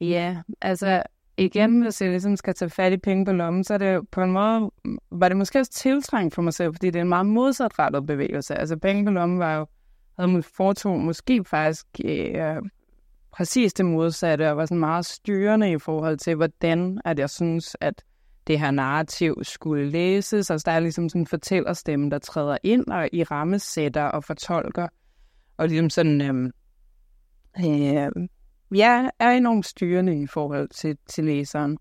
Ja, 0.00 0.36
altså 0.60 1.02
igen, 1.36 1.82
hvis 1.82 2.02
jeg 2.02 2.10
ligesom 2.10 2.36
skal 2.36 2.54
tage 2.54 2.70
fat 2.70 2.92
i 2.92 2.96
penge 2.96 3.24
på 3.24 3.32
lommen, 3.32 3.64
så 3.64 3.74
er 3.74 3.78
det 3.78 4.08
på 4.10 4.22
en 4.22 4.32
måde, 4.32 4.70
var 5.10 5.28
det 5.28 5.36
måske 5.36 5.58
også 5.58 5.72
tiltrængt 5.72 6.34
for 6.34 6.42
mig 6.42 6.54
selv, 6.54 6.74
fordi 6.74 6.86
det 6.86 6.96
er 6.96 7.02
en 7.02 7.08
meget 7.08 7.26
modsatrettet 7.26 8.06
bevægelse. 8.06 8.54
Altså 8.54 8.76
penge 8.76 9.04
på 9.04 9.10
lommen 9.10 9.38
var 9.38 9.56
jo, 9.56 9.66
havde 10.18 10.32
man 10.32 10.42
foretog 10.42 11.00
måske 11.00 11.44
faktisk 11.44 11.86
øh, 12.04 12.56
præcis 13.32 13.72
det 13.72 13.86
modsatte, 13.86 14.50
og 14.50 14.56
var 14.56 14.66
sådan 14.66 14.78
meget 14.78 15.06
styrende 15.06 15.72
i 15.72 15.78
forhold 15.78 16.18
til, 16.18 16.34
hvordan 16.34 17.00
at 17.04 17.18
jeg 17.18 17.30
synes, 17.30 17.76
at 17.80 18.04
det 18.46 18.60
her 18.60 18.70
narrativ 18.70 19.36
skulle 19.42 19.90
læses. 19.90 20.50
Altså 20.50 20.70
der 20.70 20.72
er 20.72 20.80
ligesom 20.80 21.08
sådan 21.08 21.22
en 21.22 21.26
fortællerstemme, 21.26 22.10
der 22.10 22.18
træder 22.18 22.58
ind 22.62 22.86
og 22.86 23.08
i 23.12 23.22
rammesætter 23.22 24.04
og 24.04 24.24
fortolker. 24.24 24.88
Og 25.56 25.68
ligesom 25.68 25.90
sådan, 25.90 26.20
øh, 26.20 26.52
øh, 27.58 28.28
ja, 28.74 29.08
er 29.18 29.30
enormt 29.30 29.66
styrende 29.66 30.22
i 30.22 30.26
forhold 30.26 30.68
til, 30.68 30.98
til 31.08 31.24
læseren. 31.24 31.78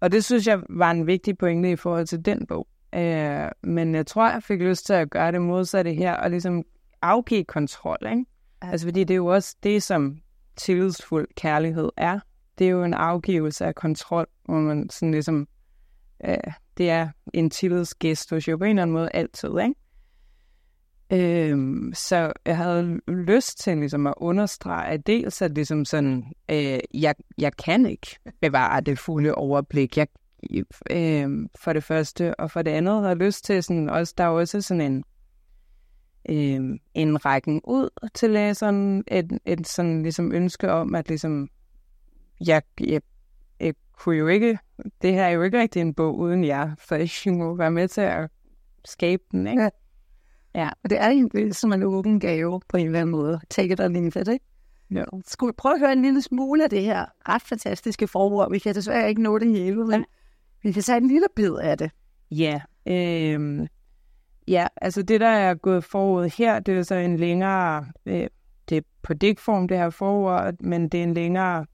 Og 0.00 0.12
det 0.12 0.24
synes 0.24 0.46
jeg 0.46 0.60
var 0.68 0.90
en 0.90 1.06
vigtig 1.06 1.38
pointe 1.38 1.70
i 1.70 1.76
forhold 1.76 2.06
til 2.06 2.24
den 2.24 2.46
bog. 2.46 2.66
Øh, 2.94 3.48
men 3.62 3.94
jeg 3.94 4.06
tror, 4.06 4.30
jeg 4.30 4.42
fik 4.42 4.60
lyst 4.60 4.86
til 4.86 4.92
at 4.92 5.10
gøre 5.10 5.32
det 5.32 5.42
modsatte 5.42 5.92
her, 5.94 6.14
og 6.14 6.30
ligesom 6.30 6.64
afgive 7.02 7.44
kontrol, 7.44 7.98
ikke? 8.10 8.24
Altså 8.62 8.86
fordi 8.86 9.04
det 9.04 9.14
er 9.14 9.16
jo 9.16 9.26
også 9.26 9.56
det, 9.62 9.82
som 9.82 10.18
tillidsfuld 10.56 11.28
kærlighed 11.36 11.88
er. 11.96 12.20
Det 12.58 12.66
er 12.66 12.70
jo 12.70 12.84
en 12.84 12.94
afgivelse 12.94 13.66
af 13.66 13.74
kontrol, 13.74 14.26
hvor 14.44 14.54
man 14.54 14.90
sådan 14.90 15.10
ligesom, 15.10 15.48
øh, 16.24 16.36
det 16.76 16.90
er 16.90 17.08
en 17.34 17.50
tillidsgestus 17.50 18.48
jo 18.48 18.56
på 18.56 18.64
en 18.64 18.70
eller 18.70 18.82
anden 18.82 18.94
måde 18.94 19.10
altid, 19.14 19.50
ikke? 19.60 19.74
Øhm, 21.12 21.92
så 21.94 22.32
jeg 22.46 22.56
havde 22.56 23.00
lyst 23.08 23.58
til 23.58 23.78
ligesom 23.78 24.06
at 24.06 24.14
understrege, 24.16 24.88
at 24.88 25.06
dels 25.06 25.42
at 25.42 25.54
ligesom 25.54 25.84
sådan, 25.84 26.24
øh, 26.50 26.78
jeg, 26.94 27.14
jeg 27.38 27.56
kan 27.56 27.86
ikke 27.86 28.18
bevare 28.40 28.80
det 28.80 28.98
fulde 28.98 29.34
overblik. 29.34 29.96
Jeg, 29.96 30.06
øh, 30.90 31.48
for 31.54 31.72
det 31.72 31.84
første, 31.84 32.34
og 32.34 32.50
for 32.50 32.62
det 32.62 32.70
andet 32.70 32.94
havde 32.94 33.08
jeg 33.08 33.16
lyst 33.16 33.44
til 33.44 33.62
sådan, 33.62 33.88
også, 33.88 34.14
der 34.18 34.24
er 34.24 34.28
også 34.28 34.60
sådan 34.60 34.80
en, 34.80 35.04
øh, 36.28 36.78
en 36.94 37.24
rækken 37.24 37.60
ud 37.64 37.88
til 38.14 38.30
læseren, 38.30 39.04
et, 39.08 39.38
et 39.44 39.68
sådan 39.68 40.02
ligesom 40.02 40.32
ønske 40.32 40.72
om, 40.72 40.94
at 40.94 41.08
ligesom, 41.08 41.48
jeg, 42.46 42.62
jeg, 42.80 43.02
jeg 43.60 43.74
kunne 43.98 44.16
jo 44.16 44.26
ikke, 44.26 44.58
det 45.02 45.12
her 45.12 45.24
er 45.24 45.30
jo 45.30 45.42
ikke 45.42 45.60
rigtig 45.60 45.82
en 45.82 45.94
bog 45.94 46.18
uden 46.18 46.44
jer, 46.44 46.74
så 46.88 46.94
jeg 47.24 47.34
må 47.34 47.54
være 47.54 47.70
med 47.70 47.88
til 47.88 48.00
at 48.00 48.30
skabe 48.84 49.22
den, 49.32 49.46
ikke? 49.46 49.70
Ja. 50.54 50.68
Og 50.84 50.90
det 50.90 51.00
er 51.00 51.08
egentlig 51.08 51.54
som 51.54 51.72
en 51.72 51.82
åben 51.82 52.20
gave 52.20 52.60
på 52.68 52.76
en 52.76 52.86
eller 52.86 53.00
anden 53.00 53.12
måde. 53.12 53.40
Take 53.50 53.72
it 53.72 53.80
or 53.80 53.88
leave 53.88 54.06
it, 54.06 54.28
ikke? 54.28 54.44
Ja. 54.90 55.04
Skulle 55.26 55.48
vi 55.48 55.54
prøve 55.56 55.74
at 55.74 55.80
høre 55.80 55.92
en 55.92 56.02
lille 56.02 56.22
smule 56.22 56.64
af 56.64 56.70
det 56.70 56.82
her 56.82 57.06
ret 57.28 57.42
fantastiske 57.42 58.08
forord? 58.08 58.52
Vi 58.52 58.58
kan 58.58 58.74
desværre 58.74 59.08
ikke 59.08 59.22
nå 59.22 59.38
det 59.38 59.48
hele, 59.48 59.86
men 59.86 60.04
vi 60.62 60.72
kan 60.72 60.82
tage 60.82 60.98
en 60.98 61.08
lille 61.08 61.26
bid 61.36 61.54
af 61.54 61.78
det. 61.78 61.90
Ja, 62.30 62.60
øh, 62.86 63.66
ja, 64.48 64.66
altså 64.76 65.02
det, 65.02 65.20
der 65.20 65.26
er 65.28 65.54
gået 65.54 65.84
forud 65.84 66.30
her, 66.38 66.60
det 66.60 66.78
er 66.78 66.82
så 66.82 66.94
en 66.94 67.16
længere, 67.16 67.86
øh, 68.06 68.26
det 68.68 68.76
er 68.76 68.82
på 69.02 69.14
digtform 69.14 69.68
det 69.68 69.78
her 69.78 69.90
forord, 69.90 70.54
men 70.60 70.88
det 70.88 71.00
er 71.00 71.04
en 71.04 71.14
længere 71.14 71.66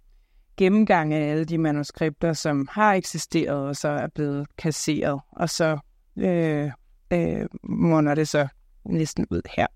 gennemgang 0.57 1.15
af 1.15 1.31
alle 1.31 1.45
de 1.45 1.59
manuskripter, 1.59 2.33
som 2.33 2.69
har 2.71 2.95
eksisteret 2.95 3.69
og 3.69 3.77
så 3.77 3.89
er 3.89 4.07
blevet 4.07 4.47
kasseret. 4.59 5.21
Og 5.33 5.49
så 5.51 5.79
øh, 6.17 6.71
øh, 7.13 7.47
munder 7.63 8.15
det 8.15 8.29
så 8.29 8.49
næsten 8.85 9.27
ud 9.31 9.43
her. 9.57 9.67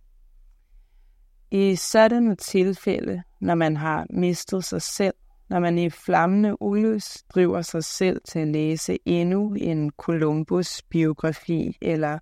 I 1.50 1.76
sådanne 1.76 2.37
tilfælde, 2.37 3.23
når 3.40 3.54
man 3.54 3.76
har 3.76 4.06
mistet 4.11 4.64
sig 4.64 4.82
selv, 4.82 5.14
når 5.49 5.61
man 5.61 5.78
i 5.78 5.90
flammende 5.90 6.62
ulys 6.62 7.23
driver 7.35 7.62
sig 7.62 7.85
selv 7.85 8.21
til 8.28 8.38
at 8.38 8.49
læse 8.49 8.99
endnu 9.04 9.54
en 9.54 9.90
Columbus-biografi 9.90 11.76
eller 11.82 12.18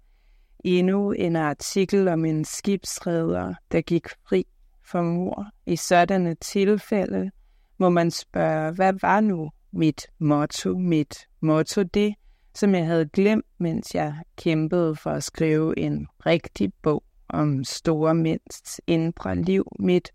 endnu 0.64 1.12
en 1.12 1.36
artikel 1.36 2.08
om 2.08 2.24
en 2.24 2.44
skibsredder, 2.44 3.54
der 3.72 3.80
gik 3.80 4.08
fri 4.28 4.46
for 4.84 5.02
mor. 5.02 5.46
I 5.66 5.76
sådanne 5.76 6.34
tilfælde 6.34 7.30
må 7.78 7.88
man 7.88 8.10
spørge, 8.10 8.72
hvad 8.72 8.92
var 9.02 9.20
nu 9.20 9.50
mit 9.72 10.06
motto, 10.18 10.78
mit 10.78 11.16
motto 11.40 11.82
det, 11.82 12.14
som 12.54 12.74
jeg 12.74 12.86
havde 12.86 13.08
glemt, 13.08 13.46
mens 13.58 13.94
jeg 13.94 14.14
kæmpede 14.36 14.96
for 14.96 15.10
at 15.10 15.24
skrive 15.24 15.78
en 15.78 16.06
rigtig 16.26 16.72
bog 16.82 17.04
om 17.28 17.64
store 17.64 18.14
mænds 18.14 18.80
indre 18.86 19.36
liv. 19.36 19.66
Mit 19.78 20.10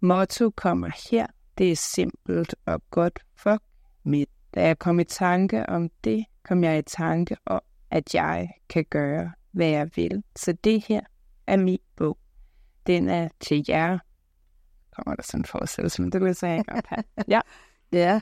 motto 0.00 0.50
kommer 0.50 1.10
her. 1.10 1.26
Det 1.58 1.72
er 1.72 1.76
simpelt 1.76 2.54
og 2.66 2.82
godt 2.90 3.18
for 3.36 3.58
mit. 4.02 4.28
Da 4.54 4.66
jeg 4.66 4.78
kom 4.78 5.00
i 5.00 5.04
tanke 5.04 5.68
om 5.68 5.90
det, 6.04 6.24
kom 6.42 6.64
jeg 6.64 6.78
i 6.78 6.82
tanke 6.82 7.36
om, 7.46 7.60
at 7.90 8.14
jeg 8.14 8.50
kan 8.68 8.84
gøre, 8.90 9.32
hvad 9.50 9.68
jeg 9.68 9.90
vil. 9.96 10.22
Så 10.36 10.52
det 10.52 10.84
her 10.88 11.00
er 11.46 11.56
min 11.56 11.78
bog. 11.96 12.18
Den 12.86 13.08
er 13.08 13.28
til 13.40 13.64
jer. 13.68 13.98
Kommer 14.96 15.14
der 15.14 15.22
sådan 15.22 15.40
en 15.40 15.44
forestillelse, 15.44 16.02
men 16.02 16.12
det 16.12 16.20
vil 16.20 16.26
jeg 16.26 16.36
sige 16.36 16.64
Ja. 17.28 17.40
ja. 17.92 18.20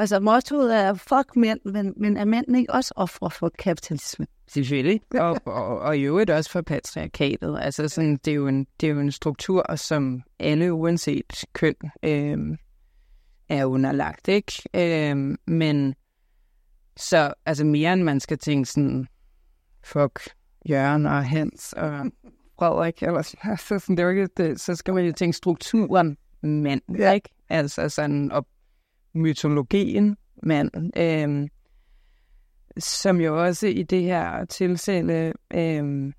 Altså, 0.00 0.20
mottoet 0.20 0.76
er, 0.76 0.94
fuck 0.94 1.36
mænd, 1.36 1.60
men, 1.64 1.94
men 1.96 2.16
er 2.16 2.24
mænd 2.24 2.56
ikke 2.56 2.72
også 2.72 2.92
ofre 2.96 3.30
for 3.30 3.50
kapitalisme? 3.58 4.26
Selvfølgelig, 4.48 5.00
og, 5.14 5.40
og, 5.44 5.78
og 5.78 5.98
i 5.98 6.00
øvrigt 6.00 6.30
også 6.30 6.50
for 6.50 6.62
patriarkatet. 6.62 7.58
Altså, 7.60 7.88
sådan, 7.88 8.16
det, 8.16 8.30
er 8.30 8.34
jo 8.34 8.48
en, 8.48 8.66
det 8.80 8.88
er 8.88 8.92
jo 8.92 9.00
en 9.00 9.12
struktur, 9.12 9.76
som 9.76 10.22
alle, 10.38 10.72
uanset 10.72 11.44
køn, 11.52 11.74
øh, 12.02 12.38
er 13.48 13.64
underlagt, 13.64 14.28
ikke? 14.28 14.52
Øh, 14.74 15.36
men 15.46 15.94
så, 16.96 17.34
altså 17.46 17.64
mere 17.64 17.92
end 17.92 18.02
man 18.02 18.20
skal 18.20 18.38
tænke 18.38 18.68
sådan, 18.68 19.06
fuck 19.84 20.20
Jørgen 20.68 21.06
og 21.06 21.24
Hans 21.24 21.72
og 21.72 22.06
Frederik, 22.58 23.02
eller 23.02 23.34
altså, 23.44 23.78
sådan, 23.78 23.96
det 23.96 24.04
er 24.04 24.08
ikke, 24.08 24.28
det, 24.36 24.60
så 24.60 24.74
skal 24.74 24.94
man 24.94 25.04
jo 25.04 25.12
tænke 25.12 25.36
strukturen 25.36 26.16
mand, 26.42 26.82
ja. 26.98 27.12
ikke? 27.12 27.28
Altså 27.48 27.88
sådan, 27.88 28.32
og 28.32 28.46
mytologien 29.14 30.16
mand, 30.42 30.70
øh, 30.96 31.48
som 32.78 33.20
jo 33.20 33.44
også 33.44 33.66
i 33.66 33.82
det 33.82 34.02
her 34.02 34.44
tilfælde 34.44 35.32
øh, 35.54 36.12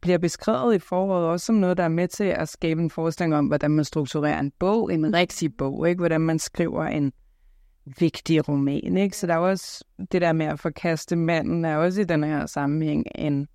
bliver 0.00 0.18
beskrevet 0.18 0.74
i 0.74 0.78
foråret 0.78 1.26
også 1.26 1.46
som 1.46 1.54
noget, 1.54 1.76
der 1.76 1.84
er 1.84 1.88
med 1.88 2.08
til 2.08 2.24
at 2.24 2.48
skabe 2.48 2.82
en 2.82 2.90
forestilling 2.90 3.36
om, 3.36 3.46
hvordan 3.46 3.70
man 3.70 3.84
strukturerer 3.84 4.40
en 4.40 4.52
bog, 4.58 4.92
en 4.92 5.14
rigtig 5.14 5.56
bog, 5.56 5.88
ikke? 5.88 5.98
hvordan 5.98 6.20
man 6.20 6.38
skriver 6.38 6.84
en 6.84 7.12
vigtig 7.98 8.48
roman. 8.48 8.96
Ikke? 8.96 9.16
Så 9.16 9.26
der 9.26 9.34
er 9.34 9.38
også 9.38 9.84
det 10.12 10.22
der 10.22 10.32
med 10.32 10.46
at 10.46 10.60
forkaste 10.60 11.16
manden, 11.16 11.64
er 11.64 11.76
også 11.76 12.00
i 12.00 12.04
den 12.04 12.24
her 12.24 12.46
sammenhæng 12.46 13.04
en 13.14 13.48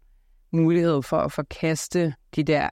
mulighed 0.52 1.02
for 1.02 1.18
at 1.18 1.32
forkaste 1.32 2.14
de 2.36 2.44
der 2.44 2.70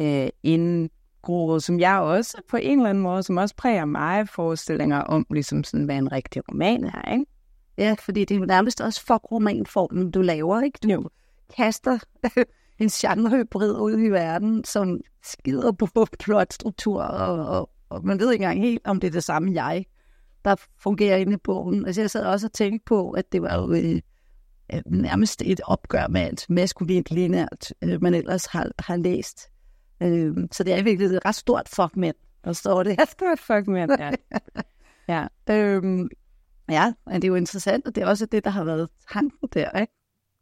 øh, 0.00 0.28
inden 0.42 0.90
groet, 1.24 1.62
som 1.62 1.80
jeg 1.80 1.98
også 1.98 2.42
på 2.48 2.56
en 2.56 2.78
eller 2.78 2.90
anden 2.90 3.02
måde, 3.02 3.22
som 3.22 3.36
også 3.36 3.54
præger 3.56 3.84
mig 3.84 4.28
forestillinger 4.28 5.00
om, 5.00 5.26
ligesom 5.30 5.64
sådan, 5.64 5.84
hvad 5.84 5.96
en 5.96 6.12
rigtig 6.12 6.42
roman 6.48 6.84
er, 6.84 7.12
ikke? 7.12 7.26
Ja, 7.78 7.94
fordi 7.98 8.24
det 8.24 8.36
er 8.36 8.46
nærmest 8.46 8.80
også 8.80 9.04
for 9.06 9.16
romanformen, 9.16 10.10
du 10.10 10.22
laver, 10.22 10.60
ikke? 10.60 10.78
Du 10.82 10.88
jo. 10.88 11.10
kaster 11.56 11.98
en 12.78 12.88
genrehybrid 12.88 13.80
ud 13.80 13.98
i 13.98 14.08
verden, 14.08 14.64
som 14.64 15.00
skider 15.22 15.72
på 15.72 15.88
plotstruktur, 16.20 17.02
og, 17.02 17.46
og, 17.46 17.70
og 17.88 18.06
man 18.06 18.18
ved 18.18 18.32
ikke 18.32 18.42
engang 18.42 18.60
helt, 18.60 18.86
om 18.86 19.00
det 19.00 19.06
er 19.06 19.12
det 19.12 19.24
samme 19.24 19.62
jeg, 19.64 19.84
der 20.44 20.56
fungerer 20.78 21.16
inde 21.16 21.32
i 21.32 21.36
bogen. 21.44 21.86
Altså, 21.86 22.00
jeg 22.00 22.10
sad 22.10 22.24
også 22.26 22.46
og 22.46 22.52
tænkte 22.52 22.84
på, 22.86 23.10
at 23.10 23.32
det 23.32 23.42
var 23.42 23.56
jo 23.56 23.72
øh 23.72 24.00
nærmest 24.86 25.42
et 25.42 25.60
opgør 25.64 26.08
med 26.08 26.20
alt 26.20 26.46
maskulint 26.48 27.10
lineært, 27.10 27.72
øh, 27.82 28.02
man 28.02 28.14
ellers 28.14 28.46
har, 28.46 28.70
har 28.78 28.96
læst. 28.96 29.50
Øh, 30.04 30.36
så 30.52 30.64
det 30.64 30.74
er 30.74 30.82
virkelig 30.82 31.16
et 31.16 31.24
ret 31.24 31.34
stort 31.34 31.68
fragment, 31.68 32.16
der 32.44 32.52
står 32.52 32.82
det. 32.82 32.92
Et 33.02 33.08
stort 33.08 33.38
fragment, 33.38 33.92
ja. 33.98 34.10
ja. 35.48 35.54
Øhm, 35.54 36.08
ja, 36.70 36.92
men 37.06 37.14
det 37.14 37.24
er 37.24 37.28
jo 37.28 37.34
interessant, 37.34 37.86
og 37.86 37.94
det 37.94 38.02
er 38.02 38.06
også 38.06 38.26
det, 38.26 38.44
der 38.44 38.50
har 38.50 38.64
været 38.64 38.88
tanken 39.12 39.48
der, 39.54 39.80
ikke? 39.80 39.92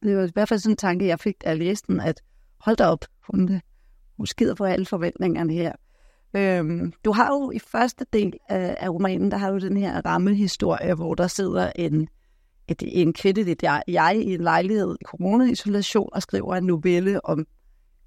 Det 0.02 0.16
var 0.16 0.22
i 0.26 0.30
hvert 0.34 0.48
fald 0.48 0.60
sådan 0.60 0.72
en 0.72 0.76
tanke, 0.76 1.06
jeg 1.06 1.20
fik, 1.20 1.34
da 1.44 1.48
jeg 1.48 1.58
læste 1.58 1.92
den, 1.92 2.00
at 2.00 2.22
hold 2.60 2.76
da 2.76 2.86
op, 2.86 3.04
hun, 3.30 3.60
hun 4.16 4.26
skider 4.26 4.54
på 4.54 4.64
alle 4.64 4.86
forventningerne 4.86 5.52
her. 5.52 5.72
Øhm, 6.36 6.92
du 7.04 7.12
har 7.12 7.28
jo 7.28 7.50
i 7.50 7.58
første 7.58 8.06
del 8.12 8.32
af, 8.48 8.76
af 8.80 8.88
romanen, 8.88 9.30
der 9.30 9.36
har 9.36 9.50
du 9.50 9.58
den 9.58 9.76
her 9.76 10.06
rammehistorie, 10.06 10.94
hvor 10.94 11.14
der 11.14 11.26
sidder 11.26 11.72
en, 11.76 12.08
et, 12.68 12.82
en 12.82 13.12
kvinde, 13.12 13.44
det 13.44 13.62
jeg, 13.62 13.82
jeg 13.88 14.22
i 14.24 14.34
en 14.34 14.40
lejlighed 14.40 14.96
i 15.00 15.04
coronaisolation 15.04 16.08
og 16.12 16.22
skriver 16.22 16.54
en 16.54 16.64
novelle 16.64 17.24
om 17.24 17.46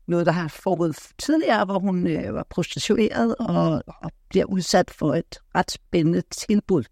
noget, 0.08 0.26
der 0.26 0.32
har 0.32 0.48
foregået 0.48 0.98
tidligere, 1.18 1.66
hvor 1.66 1.80
hun 1.80 2.08
øh, 2.08 2.34
var 2.34 2.46
prostitueret 2.50 3.36
og, 3.40 3.84
og 3.88 4.12
bliver 4.30 4.46
udsat 4.46 4.92
for 4.92 5.14
et 5.14 5.40
ret 5.56 5.72
spændende 5.72 6.22
tilbud. 6.22 6.84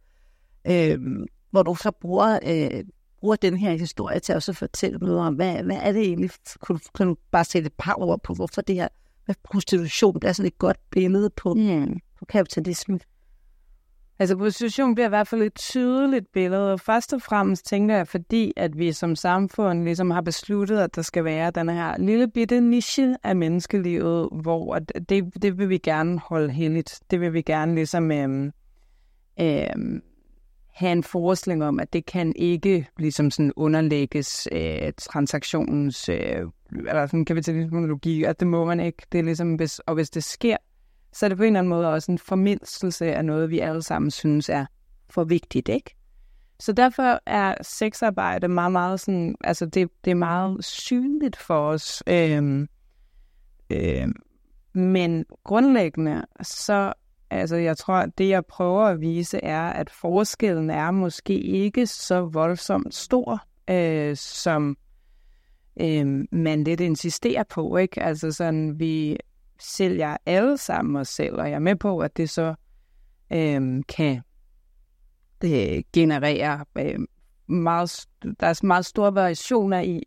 Øhm, 0.68 1.26
hvor 1.52 1.64
du 1.64 1.76
så 1.76 1.92
bruger, 1.92 2.40
øh, 2.46 2.84
bruger 3.20 3.36
den 3.36 3.58
her 3.58 3.72
historie 3.72 4.20
til 4.20 4.36
også 4.36 4.52
at 4.52 4.58
fortælle 4.58 4.98
noget 4.98 5.20
om, 5.20 5.36
hvad, 5.36 5.64
hvad 5.64 5.78
er 5.82 5.92
det 5.92 6.02
egentlig? 6.02 6.30
Kan 6.68 6.76
du, 6.76 6.82
kan 6.96 7.08
du 7.08 7.16
bare 7.32 7.46
sætte 7.46 7.68
et 7.68 7.74
par 7.78 7.96
ord 7.98 8.24
på, 8.24 8.34
hvorfor 8.34 8.62
det 8.62 8.76
her 8.76 8.88
med 9.28 9.36
prostitution 9.44 10.20
bliver 10.20 10.34
sådan 10.34 10.48
et 10.48 10.58
godt 10.58 10.78
billede 10.92 11.30
på, 11.30 11.54
mm. 11.54 12.00
på 12.20 12.26
kapitalismen? 12.26 13.02
Altså 14.24 14.38
prostitution 14.38 14.96
bliver 14.96 15.06
i 15.06 15.10
hvert 15.10 15.28
fald 15.28 15.42
et 15.42 15.56
tydeligt 15.56 16.32
billede, 16.34 16.74
og 16.74 16.80
først 16.80 17.14
og 17.14 17.22
fremmest 17.22 17.66
tænker 17.66 17.96
jeg, 17.96 18.08
fordi 18.08 18.54
at 18.56 18.78
vi 18.78 18.92
som 18.92 19.16
samfund 19.16 19.84
ligesom 19.84 20.12
har 20.12 20.22
besluttet, 20.22 20.80
at 20.80 20.96
der 20.96 21.02
skal 21.02 21.24
være 21.24 21.52
den 21.52 21.70
her 21.70 21.98
lille 21.98 22.28
bitte 22.28 22.62
niche 22.62 23.16
af 23.24 23.36
menneskelivet, 23.36 24.30
hvor 24.32 24.80
det, 25.10 25.42
det 25.42 25.58
vil 25.58 25.70
vi 25.70 25.78
gerne 25.78 26.20
holde 26.20 26.52
heldigt. 26.52 27.00
Det 27.12 27.22
vil 27.22 27.34
vi 27.34 27.42
gerne 27.42 27.76
ligesom 27.76 28.12
øhm, 28.12 28.52
øhm, 29.40 30.02
have 30.74 30.92
en 30.92 31.04
forestilling 31.04 31.64
om, 31.64 31.80
at 31.80 31.94
det 31.94 32.06
kan 32.06 32.34
ikke 32.36 32.88
ligesom 32.98 33.32
sådan 33.32 33.54
underlægges 33.56 34.48
øh, 34.52 34.94
transaktionens 34.98 36.10
øh, 36.10 36.42
eller 36.72 37.06
sådan 37.06 37.26
kapitalismologi, 37.26 38.24
at 38.24 38.40
det 38.40 38.48
må 38.48 38.66
man 38.66 38.80
ikke. 38.80 39.04
Det 39.12 39.20
er 39.20 39.24
ligesom, 39.24 39.56
hvis, 39.56 39.80
og 39.80 39.94
hvis 39.94 40.10
det 40.10 40.24
sker, 40.24 40.58
så 41.14 41.26
er 41.26 41.28
det 41.28 41.38
på 41.38 41.44
en 41.44 41.48
eller 41.48 41.60
anden 41.60 41.70
måde 41.70 41.90
også 41.90 42.12
en 42.12 42.18
formindelse 42.18 43.16
af 43.16 43.26
noget, 43.26 43.50
vi 43.50 43.60
alle 43.60 43.82
sammen 43.82 44.12
synes 44.12 44.50
er 44.50 44.66
for 45.10 45.24
vigtigt, 45.24 45.70
ikke? 45.70 45.96
Så 46.60 46.74
derfor 46.74 47.20
er 47.26 47.56
sexarbejde 47.62 48.48
meget, 48.48 48.72
meget 48.72 49.00
sådan, 49.00 49.36
altså 49.44 49.66
det, 49.66 49.90
det 50.06 50.12
er 50.12 50.16
meget 50.16 50.66
synligt 50.66 51.36
for 51.36 51.68
os. 51.68 52.04
Øhm, 52.08 52.68
øhm, 53.70 54.14
men 54.74 55.26
grundlæggende, 55.44 56.26
så 56.42 56.94
altså 57.30 57.56
jeg 57.56 57.78
tror, 57.78 57.94
at 57.94 58.18
det 58.18 58.30
jeg 58.30 58.46
prøver 58.46 58.84
at 58.84 59.02
vise 59.02 59.44
er, 59.44 59.62
at 59.70 59.90
forskellen 59.90 60.70
er 60.70 60.92
måske 60.92 61.40
ikke 61.40 61.88
så 61.88 62.22
voldsomt 62.22 62.96
stor, 62.96 63.44
øh, 63.70 64.16
som 64.18 64.78
øh, 65.82 66.26
man 66.32 66.64
lidt 66.64 66.82
insisterer 66.82 67.44
på, 67.44 67.78
ikke? 67.78 68.04
Altså 68.04 68.32
sådan, 68.32 68.80
vi 68.80 69.18
sælger 69.60 70.18
alle 70.26 70.58
sammen 70.58 70.96
os 70.96 71.08
selv, 71.08 71.40
og 71.40 71.50
jeg 71.50 71.56
er 71.56 71.60
med 71.60 71.76
på, 71.76 72.00
at 72.00 72.18
det 72.18 72.30
så 72.30 72.56
øh, 73.34 73.84
kan 73.90 74.22
det 75.42 75.92
generere 75.92 76.66
øh, 76.78 77.00
meget, 77.48 78.06
der 78.40 78.48
er 78.48 78.66
meget 78.66 78.86
store 78.86 79.16
variationer 79.16 79.80
i, 79.80 80.04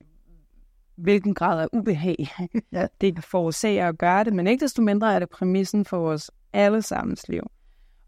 hvilken 0.97 1.35
grad 1.35 1.63
af 1.63 1.69
ubehag 1.73 2.29
ja. 2.73 2.87
det 3.01 3.15
kan 3.15 3.23
forårsage 3.23 3.85
at 3.85 3.99
gøre 3.99 4.25
det, 4.25 4.33
men 4.33 4.47
ikke 4.47 4.63
desto 4.63 4.83
mindre 4.83 5.15
er 5.15 5.19
det 5.19 5.31
præmissen 5.31 5.85
for 5.85 5.99
vores 5.99 6.31
allesammens 6.53 7.29
liv. 7.29 7.43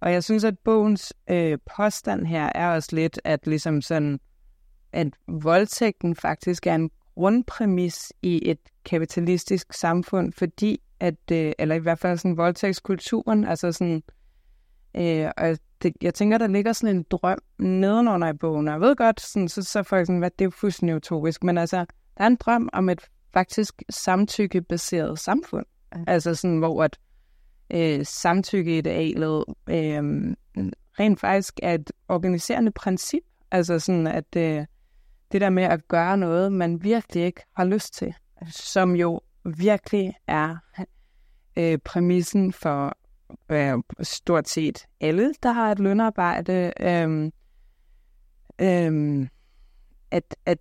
Og 0.01 0.13
jeg 0.13 0.25
synes, 0.25 0.45
at 0.45 0.59
bogens 0.59 1.13
øh, 1.31 1.59
påstand 1.77 2.27
her 2.27 2.51
er 2.55 2.75
også 2.75 2.97
lidt, 2.97 3.21
at 3.25 3.47
ligesom 3.47 3.83
sådan, 3.83 4.21
at 4.93 5.09
voldtægten 5.29 6.17
faktisk 6.17 6.67
er 6.67 6.75
en 6.75 6.91
grundpræmis 7.15 8.13
i 8.23 8.51
et 8.51 8.59
kapitalistisk 8.85 9.73
samfund, 9.73 10.33
fordi 10.33 10.81
at, 11.01 11.31
øh, 11.33 11.53
eller 11.59 11.75
i 11.75 11.79
hvert 11.79 11.99
fald 11.99 12.19
sådan 12.19 12.37
voldtægtskulturen, 12.37 13.45
altså 13.45 13.73
sådan, 13.73 14.03
øh, 14.97 15.31
og 15.37 15.59
det, 15.83 15.93
jeg 16.03 16.15
tænker, 16.15 16.39
der 16.39 16.47
ligger 16.47 16.73
sådan 16.73 16.97
en 16.97 17.05
drøm 17.11 17.39
nedenunder 17.59 18.29
i 18.29 18.37
bogen, 18.37 18.69
og 18.69 18.73
jeg 18.73 18.81
ved 18.81 18.97
godt, 18.97 19.21
sådan, 19.21 19.49
så, 19.49 19.63
så 19.63 19.83
folk 19.83 20.07
sådan, 20.07 20.19
hvad 20.19 20.31
det 20.39 20.45
er 20.45 20.51
fuldstændig 20.51 20.97
utopisk, 20.97 21.45
men 21.45 21.59
altså, 21.59 21.77
der 21.77 22.25
er 22.25 22.27
en 22.27 22.37
drøm 22.37 22.69
om 22.73 22.89
et 22.89 23.01
faktisk 23.33 23.83
samtykkebaseret 23.91 25.19
samfund, 25.19 25.67
ja. 25.97 26.05
altså 26.07 26.35
sådan, 26.35 26.59
hvor 26.59 26.83
at 26.83 26.99
øh, 27.71 28.07
samtykkeidealet 28.07 29.45
øh, 29.69 30.35
rent 31.01 31.21
faktisk 31.21 31.61
er 31.63 31.75
et 31.75 31.91
organiserende 32.09 32.71
princip, 32.71 33.23
altså 33.51 33.79
sådan, 33.79 34.07
at 34.07 34.37
øh, 34.37 34.67
det 35.33 35.41
der 35.41 35.51
med 35.51 35.63
at 35.63 35.89
gøre 35.89 36.17
noget, 36.17 36.53
man 36.53 36.83
virkelig 36.83 37.25
ikke 37.25 37.41
har 37.57 37.65
lyst 37.65 37.95
til, 37.95 38.15
som 38.51 38.97
jo 38.97 39.21
virkelig 39.57 40.15
er 40.27 40.57
øh, 41.57 41.79
præmissen 41.79 42.53
for 42.53 42.99
øh, 43.49 43.79
stort 44.03 44.49
set 44.49 44.87
alle, 45.01 45.35
der 45.43 45.53
har 45.53 45.73
et 45.73 45.79
lønarbejde, 45.79 46.73
øh, 46.81 47.31
øh, 48.59 49.29
at, 50.11 50.37
at, 50.47 50.59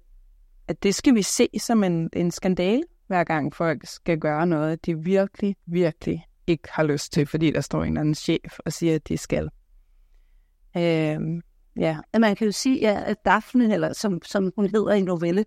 at 0.68 0.84
det 0.84 0.96
skal 0.96 1.16
vi 1.16 1.22
se 1.22 1.50
som 1.60 1.84
en, 1.84 2.10
en 2.14 2.32
skandale, 2.32 2.84
hver 3.08 3.24
gang 3.24 3.56
folk 3.56 3.86
skal 3.86 4.20
gøre 4.20 4.48
noget, 4.48 4.86
de 4.86 5.04
virkelig, 5.04 5.56
virkelig 5.66 6.26
ikke 6.48 6.68
har 6.72 6.84
lyst 6.84 7.14
til, 7.14 7.26
fordi 7.26 7.52
der 7.52 7.62
står 7.62 7.84
en 7.84 7.88
eller 7.88 8.02
anden 8.02 8.16
chef 8.16 8.60
og 8.66 8.74
siger, 8.74 8.96
at 8.96 9.08
de 9.08 9.18
skal. 9.18 9.50
Øh, 10.78 11.42
Ja, 11.80 11.98
man 12.20 12.36
kan 12.36 12.46
jo 12.46 12.52
sige, 12.52 12.80
ja, 12.80 13.04
at 13.06 13.18
Daphne, 13.26 13.74
eller 13.74 13.94
som, 13.94 14.22
som 14.24 14.52
hun 14.56 14.70
hedder 14.70 14.92
i 14.92 15.02
novelle, 15.02 15.46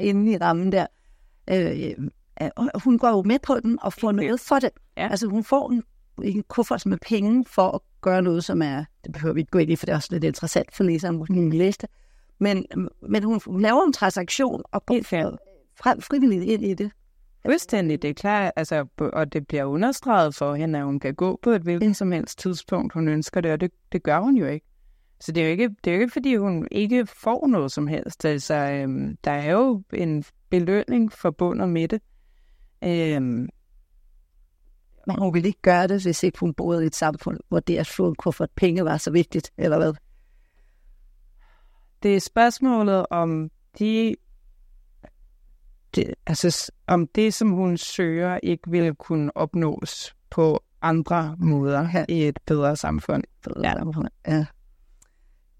inde 0.00 0.32
i 0.32 0.36
rammen 0.36 0.72
der, 0.72 0.86
øh, 1.50 2.08
hun 2.84 2.98
går 2.98 3.08
jo 3.08 3.22
med 3.22 3.38
på 3.42 3.60
den 3.60 3.78
og 3.82 3.92
får 3.92 4.12
noget 4.12 4.40
for 4.40 4.58
det. 4.58 4.70
Ja. 4.96 5.08
Altså 5.08 5.26
hun 5.26 5.44
får 5.44 5.70
en, 5.70 5.82
en 6.22 6.42
kuffert 6.48 6.86
med 6.86 6.98
penge 6.98 7.44
for 7.48 7.70
at 7.70 7.80
gøre 8.00 8.22
noget, 8.22 8.44
som 8.44 8.62
er, 8.62 8.84
det 9.04 9.12
behøver 9.12 9.34
vi 9.34 9.40
ikke 9.40 9.50
gå 9.50 9.58
ind 9.58 9.70
i, 9.70 9.76
for 9.76 9.86
det 9.86 9.92
er 9.92 9.96
også 9.96 10.08
lidt 10.12 10.24
interessant 10.24 10.74
for 10.74 10.84
læseren, 10.84 11.16
hvis 11.16 11.28
hun 11.28 11.52
læse 11.52 11.78
det. 11.78 11.88
Men, 12.38 12.66
men 13.08 13.24
hun, 13.24 13.40
hun 13.46 13.60
laver 13.60 13.86
en 13.86 13.92
transaktion 13.92 14.62
og 14.72 14.86
går 14.86 15.00
frem 15.78 16.00
frivilligt 16.00 16.44
ind 16.44 16.64
i 16.64 16.74
det. 16.74 16.90
Fuldstændig, 17.46 18.02
det 18.02 18.10
er 18.10 18.14
klart, 18.14 18.52
altså, 18.56 18.86
og 18.98 19.32
det 19.32 19.46
bliver 19.46 19.64
understreget 19.64 20.34
for 20.34 20.54
hende, 20.54 20.78
at 20.78 20.84
hun 20.84 21.00
kan 21.00 21.14
gå 21.14 21.38
på 21.42 21.50
et 21.50 21.62
hvilket 21.62 21.96
som 21.96 22.12
helst 22.12 22.38
tidspunkt, 22.38 22.92
hun 22.94 23.08
ønsker 23.08 23.40
det, 23.40 23.52
og 23.52 23.60
det, 23.60 23.70
det 23.92 24.02
gør 24.02 24.20
hun 24.20 24.36
jo 24.36 24.46
ikke. 24.46 24.66
Så 25.20 25.32
det 25.32 25.40
er 25.40 25.44
jo 25.44 25.50
ikke, 25.50 25.70
det 25.84 25.90
er 25.90 25.94
jo 25.94 26.00
ikke 26.00 26.12
fordi 26.12 26.36
hun 26.36 26.68
ikke 26.70 27.06
får 27.06 27.46
noget 27.46 27.72
som 27.72 27.86
helst. 27.86 28.24
Altså, 28.24 28.54
øhm, 28.54 29.16
der 29.24 29.30
er 29.30 29.52
jo 29.52 29.82
en 29.92 30.24
belønning 30.50 31.12
forbundet 31.12 31.68
med 31.68 31.88
det. 31.88 32.02
Øhm, 32.84 33.48
men 35.06 35.18
hun 35.18 35.34
ville 35.34 35.48
ikke 35.48 35.62
gøre 35.62 35.88
det, 35.88 36.02
hvis 36.02 36.22
ikke 36.22 36.38
hun 36.38 36.54
boede 36.54 36.84
i 36.84 36.86
et 36.86 36.96
samfund, 36.96 37.38
hvor 37.48 37.60
det 37.60 37.78
at 37.78 37.86
få 37.86 38.08
en 38.08 38.14
kuffert 38.14 38.50
penge 38.56 38.84
var 38.84 38.96
så 38.96 39.10
vigtigt, 39.10 39.52
eller 39.58 39.78
hvad? 39.78 39.94
Det 42.02 42.16
er 42.16 42.20
spørgsmålet 42.20 43.06
om 43.10 43.50
de, 43.78 44.16
det, 45.94 46.14
altså 46.26 46.72
om 46.86 47.06
det, 47.06 47.34
som 47.34 47.50
hun 47.50 47.76
søger, 47.76 48.38
ikke 48.42 48.70
vil 48.70 48.94
kunne 48.94 49.36
opnås 49.36 50.16
på 50.30 50.64
andre 50.82 51.36
måder 51.38 51.88
ja. 51.94 52.04
i 52.08 52.28
et 52.28 52.38
bedre 52.46 52.76
samfund. 52.76 53.24
Ja. 54.26 54.32
ja. 54.32 54.46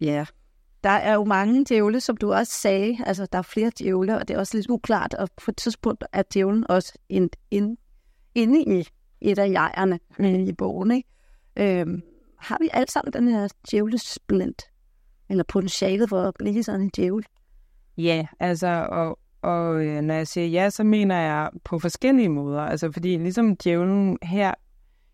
Ja, 0.01 0.25
der 0.85 0.91
er 0.91 1.15
jo 1.15 1.25
mange 1.25 1.65
djævle, 1.65 2.01
som 2.01 2.17
du 2.17 2.33
også 2.33 2.53
sagde. 2.53 2.99
Altså, 3.07 3.27
der 3.33 3.39
er 3.39 3.43
flere 3.43 3.71
djævle, 3.79 4.19
og 4.19 4.29
det 4.29 4.35
er 4.35 4.39
også 4.39 4.57
lidt 4.57 4.71
uklart. 4.71 5.15
Og 5.15 5.29
på 5.45 5.51
et 5.51 5.57
tidspunkt 5.57 6.05
er 6.13 6.23
djævlen 6.35 6.71
også 6.71 6.93
ind, 7.09 7.31
ind, 7.51 7.77
inde 8.35 8.63
i 8.63 8.89
et 9.21 9.39
af 9.39 9.51
jegerne 9.51 9.99
i 10.49 10.53
bogen. 10.53 10.91
Ikke? 10.91 11.09
Øhm, 11.57 12.03
har 12.39 12.59
vi 12.61 12.69
alt 12.73 12.91
sammen 12.91 13.13
den 13.13 13.29
her 13.29 13.49
djævlesplint? 13.71 14.63
Eller 15.31 15.45
potentialet 15.45 16.09
for 16.09 16.23
at 16.23 16.35
blive 16.39 16.63
sådan 16.63 16.81
en 16.81 16.91
djævel? 16.97 17.25
Ja, 17.97 18.27
altså, 18.41 18.87
og, 18.91 19.19
og 19.43 19.85
øh, 19.85 20.03
når 20.03 20.15
jeg 20.15 20.27
siger 20.27 20.47
ja, 20.47 20.71
så 20.71 20.85
mener 20.85 21.21
jeg 21.21 21.51
på 21.65 21.79
forskellige 21.79 22.29
måder. 22.29 22.61
Altså, 22.61 22.93
fordi 22.93 23.17
ligesom 23.17 23.57
djævlen 23.57 24.19
her 24.23 24.55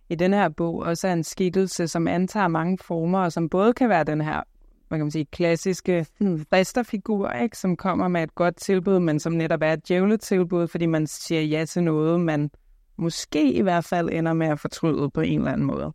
i 0.09 0.15
den 0.15 0.33
her 0.33 0.49
bog 0.49 0.77
også 0.79 1.09
er 1.09 1.13
en 1.13 1.25
skikkelse, 1.25 1.89
som 1.89 2.09
antager 2.09 2.49
mange 2.49 2.79
former, 2.79 3.19
og 3.19 3.33
som 3.33 3.49
både 3.49 3.73
kan 3.75 3.89
være 3.89 4.05
den 4.05 4.21
her 4.21 4.43
hvad 4.89 4.99
kan 4.99 5.05
man 5.05 5.11
sige, 5.11 5.25
klassiske 5.25 6.07
fristerfigur, 6.51 7.31
ikke? 7.31 7.59
som 7.59 7.77
kommer 7.77 8.09
med 8.09 8.23
et 8.23 8.35
godt 8.35 8.57
tilbud, 8.57 8.99
men 8.99 9.21
som 9.21 9.33
netop 9.33 9.63
er 9.63 9.73
et 9.73 9.89
djævletilbud, 9.89 10.69
fordi 10.69 10.87
man 10.87 11.07
siger 11.07 11.43
ja 11.43 11.65
til 11.65 11.83
noget, 11.83 12.21
man 12.21 12.51
måske 12.97 13.53
i 13.53 13.63
hvert 13.63 13.85
fald 13.85 14.09
ender 14.13 14.33
med 14.33 14.47
at 14.47 14.61
fortryde 14.61 15.11
på 15.11 15.21
en 15.21 15.39
eller 15.39 15.53
anden 15.53 15.67
måde. 15.67 15.93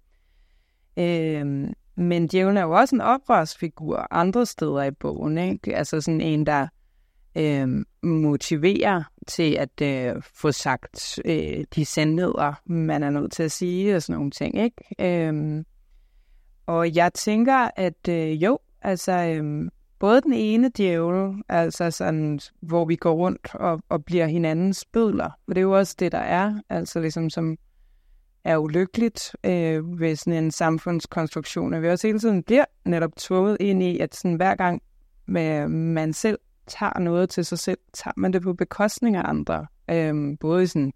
Øhm, 0.97 1.73
men 1.95 2.27
djævlen 2.27 2.58
er 2.58 2.62
jo 2.62 2.71
også 2.71 2.95
en 2.95 3.01
oprørsfigur 3.01 4.08
andre 4.12 4.45
steder 4.45 4.84
i 4.84 4.91
bogen. 4.91 5.38
Ikke? 5.38 5.75
Altså 5.75 6.01
sådan 6.01 6.21
en, 6.21 6.45
der 6.45 6.67
øh, 7.36 7.67
motiverer 8.03 9.03
til 9.27 9.53
at 9.53 9.82
øh, 9.82 10.21
få 10.21 10.51
sagt 10.51 11.19
øh, 11.25 11.63
de 11.75 11.86
sandheder, 11.86 12.62
man 12.65 13.03
er 13.03 13.10
nødt 13.10 13.32
til 13.32 13.43
at 13.43 13.51
sige 13.51 13.95
og 13.95 14.01
sådan 14.01 14.15
nogle 14.15 14.32
ting. 14.32 14.58
Ikke? 14.60 15.29
Øh, 15.29 15.63
og 16.65 16.95
jeg 16.95 17.13
tænker, 17.13 17.69
at 17.75 18.08
øh, 18.10 18.43
jo, 18.43 18.60
altså 18.84 19.12
øhm, 19.12 19.69
både 20.00 20.22
den 20.22 20.34
ene 20.34 20.72
djævel, 20.78 21.43
altså 21.50 21.91
sådan, 21.91 22.39
hvor 22.62 22.86
vi 22.86 22.96
går 22.96 23.13
rundt 23.13 23.56
og, 23.56 23.82
og 23.89 24.06
bliver 24.06 24.28
hinandens 24.28 24.86
bødler, 24.86 25.30
for 25.46 25.54
det 25.54 25.58
er 25.58 25.65
jo 25.65 25.78
også 25.78 25.96
det, 26.00 26.12
der 26.12 26.17
er, 26.17 26.60
altså 26.69 27.00
ligesom 27.00 27.30
som 27.30 27.58
er 28.43 28.58
ulykkeligt 28.58 29.36
øh, 29.43 30.00
ved 30.00 30.15
sådan 30.15 30.43
en 30.43 30.52
samfundskonstruktion, 30.52 31.74
at 31.74 31.82
vi 31.82 31.89
også 31.89 32.08
hele 32.08 32.19
tiden 32.19 32.43
bliver 32.43 32.65
netop 32.86 33.12
tvunget 33.17 33.58
ind 33.60 33.84
i, 33.84 34.00
at 34.00 34.15
sådan 34.15 34.36
hver 34.36 34.56
gang 34.56 34.82
med, 35.26 35.67
man 35.67 36.13
selv 36.13 36.39
tager 36.67 37.00
noget 37.00 37.30
til 37.30 37.46
sig 37.46 37.60
selv, 37.60 37.78
tager 37.93 38.13
man 38.17 38.34
det 38.34 38.41
på 38.41 38.54
bekostning 38.54 39.15
af 39.15 39.22
andre. 39.26 39.67
Øh, 39.89 40.38
både 40.39 40.67
sådan 40.67 40.93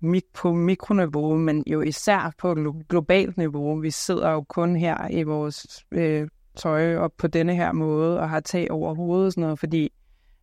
mik- 0.00 0.32
på 0.34 0.52
mikroniveau, 0.52 1.36
men 1.36 1.64
jo 1.66 1.80
især 1.80 2.32
på 2.38 2.74
globalt 2.88 3.36
niveau. 3.36 3.80
Vi 3.80 3.90
sidder 3.90 4.30
jo 4.30 4.42
kun 4.42 4.76
her 4.76 5.08
i 5.10 5.22
vores 5.22 5.84
øh, 5.92 6.28
tøj 6.56 6.96
op 6.96 7.12
på 7.18 7.26
denne 7.26 7.54
her 7.54 7.72
måde 7.72 8.20
og 8.20 8.30
har 8.30 8.40
tag 8.40 8.70
over 8.70 8.94
hovedet 8.94 9.26
og 9.26 9.32
sådan 9.32 9.42
noget, 9.42 9.58
fordi 9.58 9.92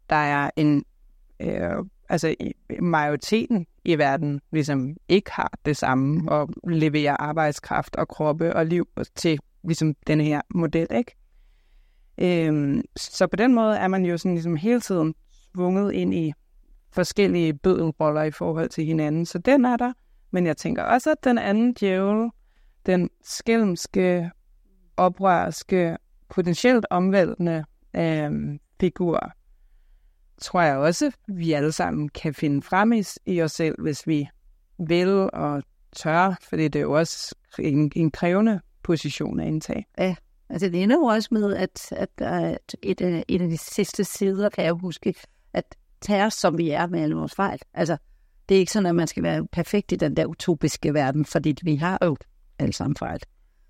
der 0.10 0.16
er 0.16 0.50
en 0.56 0.86
øh, 1.40 1.86
altså 2.10 2.36
majoriteten 2.80 3.66
i 3.86 3.98
verden 3.98 4.42
ligesom 4.52 4.96
ikke 5.08 5.32
har 5.32 5.52
det 5.66 5.78
samme 5.78 6.32
og 6.32 6.50
leverer 6.68 7.18
arbejdskraft 7.20 7.96
og 7.96 8.08
kroppe 8.08 8.56
og 8.56 8.66
liv 8.66 8.88
til 9.16 9.40
ligesom 9.64 9.96
den 10.08 10.22
her 10.22 10.42
model, 10.56 10.88
ikke? 10.92 11.16
Øhm, 12.18 12.82
så 12.98 13.28
på 13.28 13.36
den 13.36 13.56
måde 13.56 13.78
er 13.78 13.88
man 13.88 14.06
jo 14.06 14.18
sådan 14.18 14.34
ligesom 14.34 14.56
hele 14.56 14.82
tiden 14.82 15.16
svunget 15.56 15.92
ind 15.94 16.14
i 16.14 16.34
forskellige 16.92 17.54
bødelroller 17.54 18.24
i 18.24 18.32
forhold 18.32 18.70
til 18.70 18.86
hinanden. 18.86 19.26
Så 19.26 19.38
den 19.38 19.66
er 19.66 19.78
der. 19.78 19.94
Men 20.32 20.46
jeg 20.46 20.58
tænker 20.58 20.84
også, 20.84 21.12
at 21.12 21.24
den 21.24 21.38
anden 21.38 21.74
djævel, 21.74 22.30
den 22.86 23.10
skælmske, 23.24 24.32
oprørske, 25.00 25.98
potentielt 26.30 26.86
omvæltende 26.90 27.66
øh, 27.96 28.60
figur, 28.80 29.32
tror 30.42 30.62
jeg 30.62 30.78
også, 30.78 31.12
vi 31.28 31.54
alle 31.54 31.72
sammen 31.72 32.10
kan 32.10 32.34
finde 32.34 32.62
frem 32.62 32.94
i, 32.94 33.04
i 33.26 33.42
os 33.42 33.52
selv, 33.52 33.82
hvis 33.82 34.08
vi 34.08 34.30
vil 34.88 35.30
og 35.34 35.64
tør, 35.96 36.40
fordi 36.50 36.64
det 36.64 36.76
er 36.76 36.84
jo 36.84 36.92
også 36.92 37.36
en, 37.60 37.92
en 37.96 38.12
krævende 38.12 38.60
position 38.84 39.40
at 39.40 39.48
indtage. 39.48 39.86
Ja, 39.98 40.16
altså 40.50 40.70
det 40.70 40.84
ender 40.84 40.96
jo 40.96 41.04
også 41.04 41.30
med, 41.32 41.56
at, 41.56 41.92
at, 41.92 42.10
at 42.22 42.76
et, 42.82 43.02
af, 43.02 43.26
et 43.28 43.42
af 43.42 43.48
de 43.48 43.58
sidste 43.58 44.04
sider, 44.04 44.50
kan 44.50 44.64
jeg 44.64 44.74
huske, 44.74 45.14
at 45.54 45.76
tage 46.02 46.26
os, 46.26 46.34
som 46.34 46.58
vi 46.58 46.70
er 46.70 46.88
med 46.88 47.02
alle 47.02 47.16
vores 47.16 47.36
fejl. 47.36 47.60
Altså, 47.74 47.98
det 48.50 48.56
er 48.56 48.60
ikke 48.60 48.72
sådan, 48.72 48.86
at 48.86 48.96
man 48.96 49.08
skal 49.08 49.24
være 49.24 49.48
perfekt 49.48 49.92
i 49.92 49.96
den 49.96 50.18
der 50.18 50.26
utopiske 50.26 50.94
verden, 50.94 51.26
fordi 51.26 51.56
vi 51.64 51.76
har 51.76 51.98
jo 52.06 52.18
alle 52.60 52.74
sammen 52.74 52.96
fejl. 52.96 53.20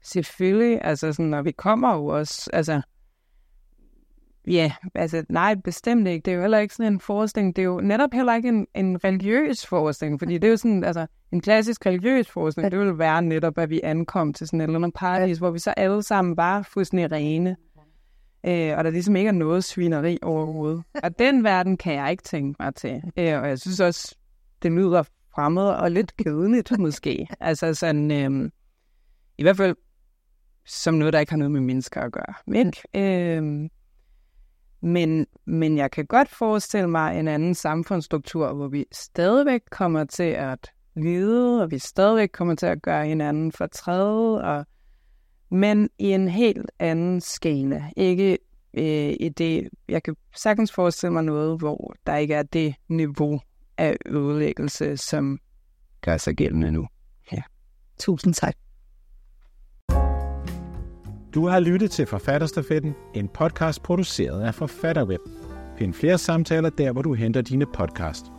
Selvfølgelig, 0.03 0.79
altså 0.81 1.13
sådan, 1.13 1.25
når 1.25 1.41
vi 1.41 1.51
kommer 1.51 1.95
jo 1.95 2.05
også, 2.05 2.49
altså 2.53 2.81
Ja, 4.47 4.71
altså 4.95 5.25
nej, 5.29 5.55
bestemt 5.55 6.07
ikke. 6.07 6.25
Det 6.25 6.31
er 6.31 6.35
jo 6.35 6.41
heller 6.41 6.57
ikke 6.57 6.75
sådan 6.75 6.93
en 6.93 6.99
forestilling. 6.99 7.55
Det 7.55 7.61
er 7.61 7.65
jo 7.65 7.81
netop 7.81 8.09
heller 8.13 8.35
ikke 8.35 8.49
en, 8.49 8.67
en 8.75 9.03
religiøs 9.03 9.65
forestilling, 9.65 10.19
fordi 10.19 10.33
det 10.33 10.43
er 10.43 10.51
jo 10.51 10.57
sådan, 10.57 10.83
altså 10.83 11.07
en 11.31 11.41
klassisk 11.41 11.85
religiøs 11.85 12.29
forestilling, 12.29 12.71
det 12.71 12.79
vil 12.79 12.97
være 12.97 13.21
netop, 13.21 13.57
at 13.57 13.69
vi 13.69 13.81
ankom 13.83 14.33
til 14.33 14.47
sådan 14.47 14.61
et 14.61 14.63
eller 14.63 14.79
andet 14.79 14.93
paradis, 14.93 15.37
hvor 15.37 15.51
vi 15.51 15.59
så 15.59 15.71
alle 15.71 16.03
sammen 16.03 16.35
bare 16.35 16.63
fuldstændig 16.63 17.11
rene. 17.11 17.55
Øh, 18.45 18.77
og 18.77 18.83
der 18.83 18.89
ligesom 18.89 19.15
ikke 19.15 19.27
er 19.27 19.31
noget 19.31 19.63
svineri 19.63 20.17
overhovedet. 20.21 20.83
Og 21.03 21.19
den 21.19 21.43
verden 21.43 21.77
kan 21.77 21.93
jeg 21.93 22.11
ikke 22.11 22.23
tænke 22.23 22.63
mig 22.63 22.75
til. 22.75 22.95
Øh, 23.17 23.41
og 23.41 23.49
jeg 23.49 23.59
synes 23.59 23.79
også, 23.79 24.15
det 24.63 24.71
lyder 24.71 25.03
fremmed 25.35 25.63
og 25.63 25.91
lidt 25.91 26.17
kedeligt 26.17 26.79
måske. 26.79 27.27
Altså 27.39 27.73
sådan, 27.73 28.11
øh, 28.11 28.51
i 29.37 29.43
hvert 29.43 29.57
fald 29.57 29.75
som 30.69 30.93
noget, 30.93 31.13
der 31.13 31.19
ikke 31.19 31.31
har 31.31 31.37
noget 31.37 31.51
med 31.51 31.61
mennesker 31.61 32.01
at 32.01 32.11
gøre. 32.11 32.33
Ikke? 32.55 33.37
Øh, 33.37 33.69
men, 34.81 35.27
men 35.45 35.77
jeg 35.77 35.91
kan 35.91 36.05
godt 36.05 36.29
forestille 36.29 36.87
mig 36.87 37.19
en 37.19 37.27
anden 37.27 37.55
samfundsstruktur, 37.55 38.53
hvor 38.53 38.67
vi 38.67 38.85
stadigvæk 38.91 39.61
kommer 39.71 40.03
til 40.03 40.23
at 40.23 40.71
lide, 40.95 41.63
og 41.63 41.71
vi 41.71 41.79
stadigvæk 41.79 42.29
kommer 42.33 42.55
til 42.55 42.65
at 42.65 42.81
gøre 42.81 43.05
hinanden 43.05 43.51
fortræde, 43.51 44.43
og, 44.43 44.65
men 45.51 45.89
i 45.97 46.11
en 46.11 46.27
helt 46.27 46.71
anden 46.79 47.21
skala. 47.21 47.83
Ikke 47.97 48.37
øh, 48.73 49.15
i 49.19 49.29
det, 49.37 49.69
jeg 49.89 50.03
kan 50.03 50.15
sagtens 50.35 50.71
forestille 50.71 51.13
mig 51.13 51.23
noget, 51.23 51.59
hvor 51.59 51.93
der 52.05 52.15
ikke 52.15 52.33
er 52.33 52.43
det 52.43 52.75
niveau 52.87 53.39
af 53.77 53.97
ødelæggelse, 54.05 54.97
som 54.97 55.39
gør 56.01 56.17
sig 56.17 56.35
gældende 56.35 56.71
nu. 56.71 56.87
Ja. 57.31 57.41
Tusind 57.99 58.33
tak. 58.33 58.55
Du 61.33 61.47
har 61.47 61.59
lyttet 61.59 61.91
til 61.91 62.05
Forfatterstafetten, 62.05 62.95
en 63.13 63.27
podcast 63.27 63.83
produceret 63.83 64.41
af 64.41 64.55
Forfatterweb. 64.55 65.19
Find 65.77 65.93
flere 65.93 66.17
samtaler 66.17 66.69
der, 66.69 66.91
hvor 66.91 67.01
du 67.01 67.13
henter 67.13 67.41
dine 67.41 67.65
podcasts. 67.65 68.31